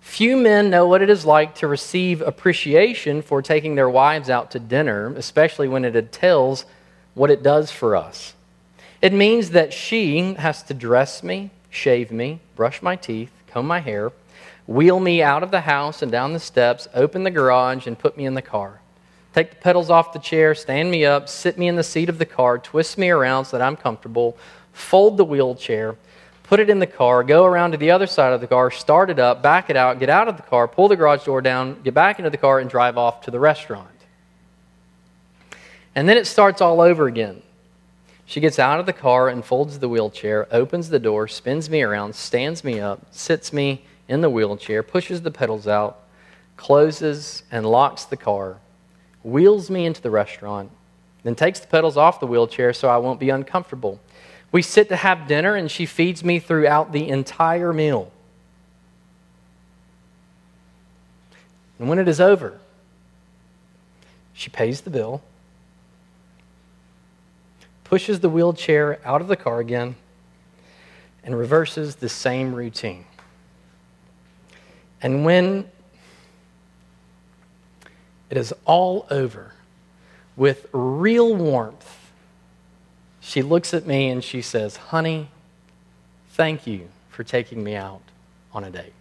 Few 0.00 0.36
men 0.36 0.70
know 0.70 0.86
what 0.86 1.02
it 1.02 1.10
is 1.10 1.26
like 1.26 1.54
to 1.56 1.66
receive 1.66 2.22
appreciation 2.22 3.20
for 3.20 3.42
taking 3.42 3.74
their 3.74 3.90
wives 3.90 4.30
out 4.30 4.50
to 4.52 4.58
dinner, 4.58 5.12
especially 5.16 5.68
when 5.68 5.84
it 5.84 5.94
entails 5.94 6.64
what 7.18 7.30
it 7.30 7.42
does 7.42 7.70
for 7.70 7.96
us. 7.96 8.34
It 9.02 9.12
means 9.12 9.50
that 9.50 9.72
she 9.72 10.34
has 10.34 10.62
to 10.64 10.74
dress 10.74 11.22
me, 11.22 11.50
shave 11.68 12.10
me, 12.10 12.40
brush 12.56 12.80
my 12.80 12.96
teeth, 12.96 13.30
comb 13.48 13.66
my 13.66 13.80
hair, 13.80 14.12
wheel 14.66 15.00
me 15.00 15.22
out 15.22 15.42
of 15.42 15.50
the 15.50 15.62
house 15.62 16.00
and 16.02 16.12
down 16.12 16.32
the 16.32 16.40
steps, 16.40 16.88
open 16.94 17.24
the 17.24 17.30
garage, 17.30 17.86
and 17.86 17.98
put 17.98 18.16
me 18.16 18.24
in 18.24 18.34
the 18.34 18.42
car. 18.42 18.80
Take 19.34 19.50
the 19.50 19.56
pedals 19.56 19.90
off 19.90 20.12
the 20.12 20.18
chair, 20.18 20.54
stand 20.54 20.90
me 20.90 21.04
up, 21.04 21.28
sit 21.28 21.58
me 21.58 21.68
in 21.68 21.76
the 21.76 21.82
seat 21.82 22.08
of 22.08 22.18
the 22.18 22.26
car, 22.26 22.58
twist 22.58 22.98
me 22.98 23.10
around 23.10 23.44
so 23.44 23.58
that 23.58 23.64
I'm 23.64 23.76
comfortable, 23.76 24.36
fold 24.72 25.16
the 25.16 25.24
wheelchair, 25.24 25.96
put 26.44 26.60
it 26.60 26.70
in 26.70 26.78
the 26.78 26.86
car, 26.86 27.22
go 27.22 27.44
around 27.44 27.72
to 27.72 27.76
the 27.76 27.90
other 27.90 28.06
side 28.06 28.32
of 28.32 28.40
the 28.40 28.46
car, 28.46 28.70
start 28.70 29.10
it 29.10 29.18
up, 29.18 29.42
back 29.42 29.70
it 29.70 29.76
out, 29.76 29.98
get 29.98 30.08
out 30.08 30.28
of 30.28 30.36
the 30.36 30.42
car, 30.42 30.66
pull 30.66 30.88
the 30.88 30.96
garage 30.96 31.24
door 31.24 31.40
down, 31.42 31.80
get 31.82 31.94
back 31.94 32.18
into 32.18 32.30
the 32.30 32.36
car, 32.36 32.58
and 32.58 32.70
drive 32.70 32.96
off 32.96 33.22
to 33.22 33.30
the 33.30 33.40
restaurant. 33.40 33.88
And 35.94 36.08
then 36.08 36.16
it 36.16 36.26
starts 36.26 36.60
all 36.60 36.80
over 36.80 37.06
again. 37.06 37.42
She 38.26 38.40
gets 38.40 38.58
out 38.58 38.78
of 38.78 38.86
the 38.86 38.92
car 38.92 39.28
and 39.28 39.44
folds 39.44 39.78
the 39.78 39.88
wheelchair, 39.88 40.46
opens 40.50 40.90
the 40.90 40.98
door, 40.98 41.28
spins 41.28 41.70
me 41.70 41.82
around, 41.82 42.14
stands 42.14 42.62
me 42.62 42.78
up, 42.78 43.06
sits 43.10 43.52
me 43.52 43.84
in 44.06 44.20
the 44.20 44.28
wheelchair, 44.28 44.82
pushes 44.82 45.22
the 45.22 45.30
pedals 45.30 45.66
out, 45.66 46.00
closes 46.56 47.42
and 47.50 47.64
locks 47.64 48.04
the 48.04 48.16
car, 48.16 48.58
wheels 49.22 49.70
me 49.70 49.86
into 49.86 50.02
the 50.02 50.10
restaurant, 50.10 50.70
then 51.22 51.34
takes 51.34 51.60
the 51.60 51.66
pedals 51.66 51.96
off 51.96 52.20
the 52.20 52.26
wheelchair 52.26 52.72
so 52.72 52.88
I 52.88 52.98
won't 52.98 53.18
be 53.18 53.30
uncomfortable. 53.30 53.98
We 54.52 54.62
sit 54.62 54.88
to 54.88 54.96
have 54.96 55.26
dinner, 55.26 55.54
and 55.56 55.70
she 55.70 55.84
feeds 55.84 56.24
me 56.24 56.38
throughout 56.38 56.92
the 56.92 57.08
entire 57.08 57.72
meal. 57.72 58.10
And 61.78 61.88
when 61.88 61.98
it 61.98 62.08
is 62.08 62.20
over, 62.20 62.58
she 64.32 64.50
pays 64.50 64.80
the 64.82 64.90
bill 64.90 65.22
pushes 67.88 68.20
the 68.20 68.28
wheelchair 68.28 69.00
out 69.04 69.20
of 69.20 69.28
the 69.28 69.36
car 69.36 69.60
again, 69.60 69.96
and 71.24 71.36
reverses 71.38 71.96
the 71.96 72.08
same 72.08 72.54
routine. 72.54 73.04
And 75.00 75.24
when 75.24 75.70
it 78.30 78.36
is 78.36 78.52
all 78.64 79.06
over, 79.10 79.52
with 80.36 80.66
real 80.72 81.34
warmth, 81.34 82.12
she 83.20 83.42
looks 83.42 83.74
at 83.74 83.86
me 83.86 84.08
and 84.08 84.22
she 84.22 84.40
says, 84.40 84.76
Honey, 84.76 85.28
thank 86.30 86.66
you 86.66 86.88
for 87.10 87.24
taking 87.24 87.62
me 87.62 87.74
out 87.74 88.02
on 88.52 88.64
a 88.64 88.70
date. 88.70 88.92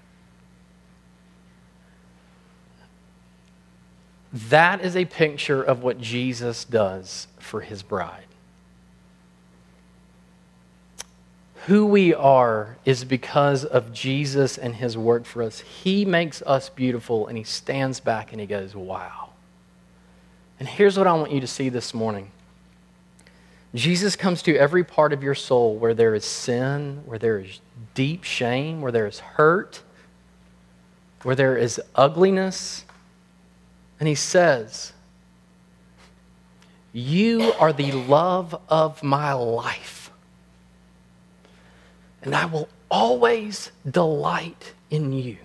That 4.34 4.82
is 4.82 4.95
a 4.95 5.06
picture 5.06 5.63
of 5.63 5.84
what 5.84 6.00
Jesus 6.00 6.65
does 6.65 7.28
for 7.39 7.62
his 7.62 7.82
bride. 7.82 8.26
Who 11.67 11.86
we 11.86 12.13
are 12.13 12.77
is 12.86 13.03
because 13.03 13.65
of 13.65 13.91
Jesus 13.91 14.58
and 14.58 14.73
his 14.73 14.97
work 14.97 15.25
for 15.25 15.43
us. 15.43 15.60
He 15.60 16.06
makes 16.06 16.41
us 16.43 16.69
beautiful 16.69 17.27
and 17.27 17.38
he 17.38 17.43
stands 17.43 17.99
back 17.99 18.32
and 18.32 18.39
he 18.39 18.47
goes, 18.47 18.73
Wow. 18.73 19.32
And 20.62 20.67
here's 20.67 20.97
what 20.97 21.08
I 21.08 21.13
want 21.13 21.34
you 21.34 21.41
to 21.41 21.47
see 21.47 21.67
this 21.67 21.93
morning 21.93 22.32
Jesus 23.75 24.15
comes 24.15 24.41
to 24.43 24.56
every 24.56 24.86
part 24.86 25.12
of 25.12 25.21
your 25.21 25.36
soul 25.36 25.75
where 25.75 25.93
there 25.93 26.15
is 26.15 26.23
sin, 26.23 27.01
where 27.06 27.19
there 27.19 27.39
is 27.39 27.60
deep 27.93 28.23
shame, 28.23 28.80
where 28.80 28.93
there 28.93 29.06
is 29.06 29.19
hurt, 29.19 29.82
where 31.23 31.36
there 31.36 31.58
is 31.58 31.82
ugliness. 31.95 32.86
And 33.99 34.08
he 34.08 34.15
says, 34.15 34.93
You 36.93 37.51
are 37.60 37.73
the 37.73 37.91
love 37.91 38.58
of 38.69 39.03
my 39.03 39.34
life 39.34 39.96
and 42.21 42.36
I 42.36 42.45
will 42.45 42.67
always 42.89 43.71
delight 43.89 44.73
in 44.89 45.13
you. 45.13 45.38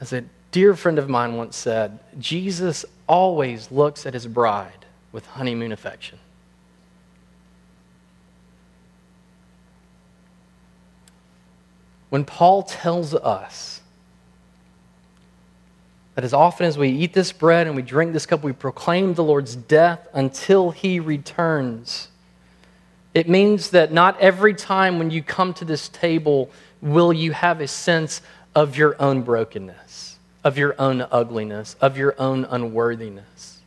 As 0.00 0.12
a 0.12 0.24
dear 0.50 0.74
friend 0.74 0.98
of 0.98 1.08
mine 1.08 1.36
once 1.36 1.56
said, 1.56 1.98
Jesus 2.18 2.84
always 3.08 3.70
looks 3.70 4.06
at 4.06 4.14
his 4.14 4.26
bride 4.26 4.86
with 5.12 5.26
honeymoon 5.26 5.72
affection. 5.72 6.18
When 12.10 12.24
Paul 12.24 12.62
tells 12.62 13.14
us 13.14 13.80
that 16.14 16.24
as 16.24 16.32
often 16.32 16.66
as 16.66 16.78
we 16.78 16.88
eat 16.88 17.12
this 17.12 17.32
bread 17.32 17.66
and 17.66 17.76
we 17.76 17.82
drink 17.82 18.12
this 18.12 18.24
cup, 18.24 18.42
we 18.42 18.52
proclaim 18.52 19.14
the 19.14 19.24
Lord's 19.24 19.54
death 19.54 20.08
until 20.14 20.70
he 20.70 20.98
returns 20.98 22.08
it 23.16 23.30
means 23.30 23.70
that 23.70 23.94
not 23.94 24.20
every 24.20 24.52
time 24.52 24.98
when 24.98 25.10
you 25.10 25.22
come 25.22 25.54
to 25.54 25.64
this 25.64 25.88
table 25.88 26.50
will 26.82 27.14
you 27.14 27.32
have 27.32 27.62
a 27.62 27.66
sense 27.66 28.20
of 28.54 28.76
your 28.76 28.94
own 29.00 29.22
brokenness, 29.22 30.18
of 30.44 30.58
your 30.58 30.78
own 30.78 31.00
ugliness, 31.10 31.76
of 31.80 31.96
your 31.96 32.14
own 32.20 32.44
unworthiness. 32.44 33.62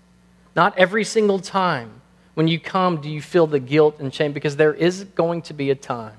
Not 0.56 0.78
every 0.78 1.04
single 1.04 1.40
time 1.40 2.02
when 2.36 2.48
you 2.48 2.60
come 2.60 3.02
do 3.02 3.10
you 3.10 3.24
feel 3.24 3.48
the 3.48 3.60
guilt 3.60 3.96
and 4.00 4.14
shame 4.14 4.34
because 4.34 4.56
there 4.56 4.76
is 4.76 5.06
going 5.16 5.42
to 5.42 5.56
be 5.56 5.72
a 5.72 5.76
time 5.76 6.18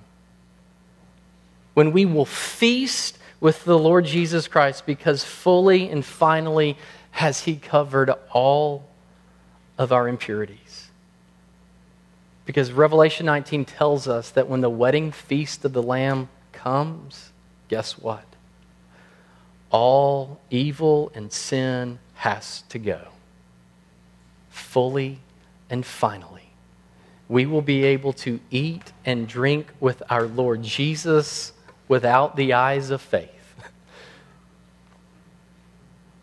when 1.74 1.92
we 1.92 2.04
will 2.04 2.26
feast 2.26 3.16
with 3.38 3.64
the 3.64 3.78
Lord 3.78 4.06
Jesus 4.06 4.48
Christ 4.48 4.86
because 4.86 5.22
fully 5.22 5.88
and 5.88 6.04
finally 6.04 6.76
has 7.12 7.44
He 7.44 7.54
covered 7.54 8.10
all 8.32 8.88
of 9.78 9.92
our 9.92 10.08
impurities. 10.08 10.58
Because 12.50 12.72
Revelation 12.72 13.26
19 13.26 13.64
tells 13.64 14.08
us 14.08 14.30
that 14.30 14.48
when 14.48 14.60
the 14.60 14.68
wedding 14.68 15.12
feast 15.12 15.64
of 15.64 15.72
the 15.72 15.84
Lamb 15.84 16.28
comes, 16.50 17.30
guess 17.68 17.96
what? 17.96 18.24
All 19.70 20.40
evil 20.50 21.12
and 21.14 21.32
sin 21.32 22.00
has 22.14 22.62
to 22.70 22.80
go. 22.80 23.02
Fully 24.48 25.20
and 25.70 25.86
finally. 25.86 26.50
We 27.28 27.46
will 27.46 27.62
be 27.62 27.84
able 27.84 28.14
to 28.14 28.40
eat 28.50 28.90
and 29.04 29.28
drink 29.28 29.68
with 29.78 30.02
our 30.10 30.26
Lord 30.26 30.64
Jesus 30.64 31.52
without 31.86 32.34
the 32.34 32.54
eyes 32.54 32.90
of 32.90 33.00
faith. 33.00 33.30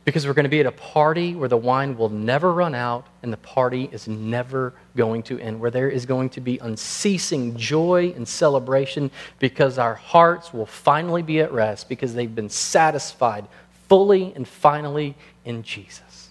Because 0.07 0.25
we're 0.25 0.33
going 0.33 0.45
to 0.45 0.49
be 0.49 0.61
at 0.61 0.65
a 0.65 0.71
party 0.71 1.35
where 1.35 1.49
the 1.49 1.57
wine 1.57 1.97
will 1.97 2.07
never 2.07 2.53
run 2.53 2.73
out 2.73 3.05
and 3.23 3.33
the 3.33 3.35
party 3.35 3.89
is 3.91 4.07
never 4.07 4.73
going 4.95 5.21
to 5.21 5.37
end, 5.37 5.59
where 5.59 5.69
there 5.69 5.89
is 5.89 6.05
going 6.05 6.29
to 6.29 6.39
be 6.39 6.57
unceasing 6.59 7.57
joy 7.57 8.13
and 8.15 8.25
celebration 8.25 9.11
because 9.39 9.77
our 9.77 9.95
hearts 9.95 10.53
will 10.53 10.65
finally 10.65 11.21
be 11.21 11.41
at 11.41 11.51
rest 11.51 11.89
because 11.89 12.13
they've 12.13 12.33
been 12.33 12.47
satisfied 12.47 13.45
fully 13.89 14.31
and 14.33 14.47
finally 14.47 15.13
in 15.43 15.61
Jesus. 15.61 16.29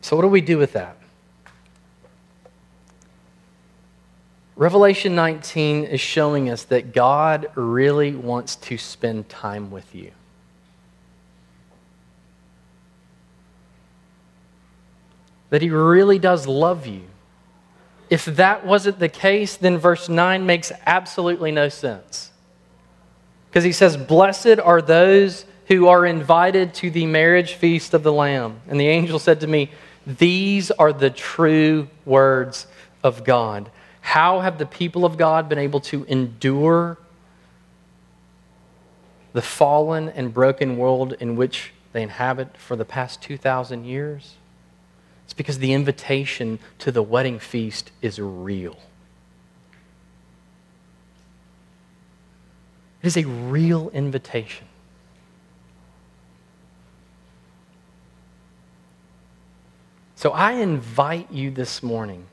So, 0.00 0.16
what 0.16 0.22
do 0.22 0.28
we 0.28 0.40
do 0.40 0.58
with 0.58 0.72
that? 0.72 0.99
Revelation 4.60 5.14
19 5.14 5.84
is 5.84 6.02
showing 6.02 6.50
us 6.50 6.64
that 6.64 6.92
God 6.92 7.50
really 7.54 8.14
wants 8.14 8.56
to 8.56 8.76
spend 8.76 9.30
time 9.30 9.70
with 9.70 9.94
you. 9.94 10.10
That 15.48 15.62
He 15.62 15.70
really 15.70 16.18
does 16.18 16.46
love 16.46 16.86
you. 16.86 17.04
If 18.10 18.26
that 18.26 18.66
wasn't 18.66 18.98
the 18.98 19.08
case, 19.08 19.56
then 19.56 19.78
verse 19.78 20.10
9 20.10 20.44
makes 20.44 20.72
absolutely 20.84 21.52
no 21.52 21.70
sense. 21.70 22.30
Because 23.48 23.64
He 23.64 23.72
says, 23.72 23.96
Blessed 23.96 24.60
are 24.62 24.82
those 24.82 25.46
who 25.68 25.88
are 25.88 26.04
invited 26.04 26.74
to 26.74 26.90
the 26.90 27.06
marriage 27.06 27.54
feast 27.54 27.94
of 27.94 28.02
the 28.02 28.12
Lamb. 28.12 28.60
And 28.68 28.78
the 28.78 28.88
angel 28.88 29.18
said 29.18 29.40
to 29.40 29.46
me, 29.46 29.70
These 30.06 30.70
are 30.70 30.92
the 30.92 31.08
true 31.08 31.88
words 32.04 32.66
of 33.02 33.24
God. 33.24 33.70
How 34.00 34.40
have 34.40 34.58
the 34.58 34.66
people 34.66 35.04
of 35.04 35.16
God 35.16 35.48
been 35.48 35.58
able 35.58 35.80
to 35.80 36.04
endure 36.04 36.98
the 39.32 39.42
fallen 39.42 40.08
and 40.08 40.34
broken 40.34 40.76
world 40.76 41.12
in 41.20 41.36
which 41.36 41.72
they 41.92 42.02
inhabit 42.02 42.56
for 42.56 42.76
the 42.76 42.84
past 42.84 43.22
2,000 43.22 43.84
years? 43.84 44.34
It's 45.24 45.34
because 45.34 45.58
the 45.58 45.72
invitation 45.72 46.58
to 46.78 46.90
the 46.90 47.02
wedding 47.02 47.38
feast 47.38 47.92
is 48.02 48.18
real. 48.18 48.76
It 53.02 53.06
is 53.06 53.16
a 53.16 53.24
real 53.24 53.90
invitation. 53.90 54.66
So 60.16 60.32
I 60.32 60.52
invite 60.52 61.32
you 61.32 61.50
this 61.50 61.82
morning 61.82 62.26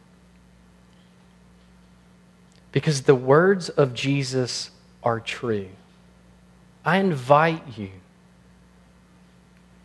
because 2.78 3.02
the 3.02 3.16
words 3.16 3.70
of 3.70 3.96
Jesus 3.96 4.70
are 5.02 5.20
true. 5.20 5.68
I 6.86 6.98
invite 6.98 7.76
you 7.76 7.90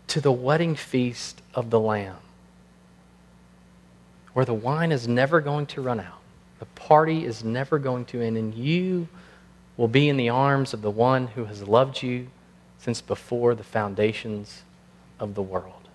to 0.09 0.21
the 0.21 0.31
wedding 0.31 0.75
feast 0.75 1.41
of 1.55 1.71
the 1.71 1.81
Lamb, 1.81 2.19
where 4.35 4.45
the 4.45 4.53
wine 4.53 4.93
is 4.93 5.09
never 5.09 5.41
going 5.41 5.65
to 5.69 5.81
run 5.81 6.01
out, 6.01 6.21
the 6.59 6.67
party 6.67 7.25
is 7.25 7.43
never 7.43 7.79
going 7.79 8.05
to 8.05 8.21
end, 8.21 8.37
and 8.37 8.55
you 8.55 9.09
will 9.79 9.89
be 9.89 10.11
in 10.11 10.19
the 10.19 10.29
arms 10.29 10.75
of 10.75 10.83
the 10.83 10.91
one 10.91 11.29
who 11.29 11.47
has 11.47 11.67
loved 11.67 12.03
you 12.03 12.27
since 12.77 13.01
before 13.01 13.55
the 13.55 13.65
foundations 13.65 14.65
of 15.19 15.35
the 15.35 15.41
world. 15.41 15.89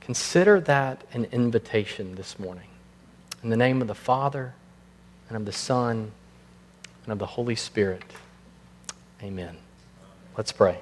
Consider 0.00 0.60
that 0.60 1.02
an 1.12 1.24
invitation 1.32 2.14
this 2.14 2.38
morning. 2.38 2.68
In 3.44 3.50
the 3.50 3.58
name 3.58 3.82
of 3.82 3.88
the 3.88 3.94
Father, 3.94 4.54
and 5.28 5.36
of 5.36 5.44
the 5.44 5.52
Son, 5.52 6.12
and 7.04 7.12
of 7.12 7.18
the 7.18 7.26
Holy 7.26 7.54
Spirit. 7.54 8.02
Amen. 9.22 9.58
Let's 10.34 10.50
pray. 10.50 10.78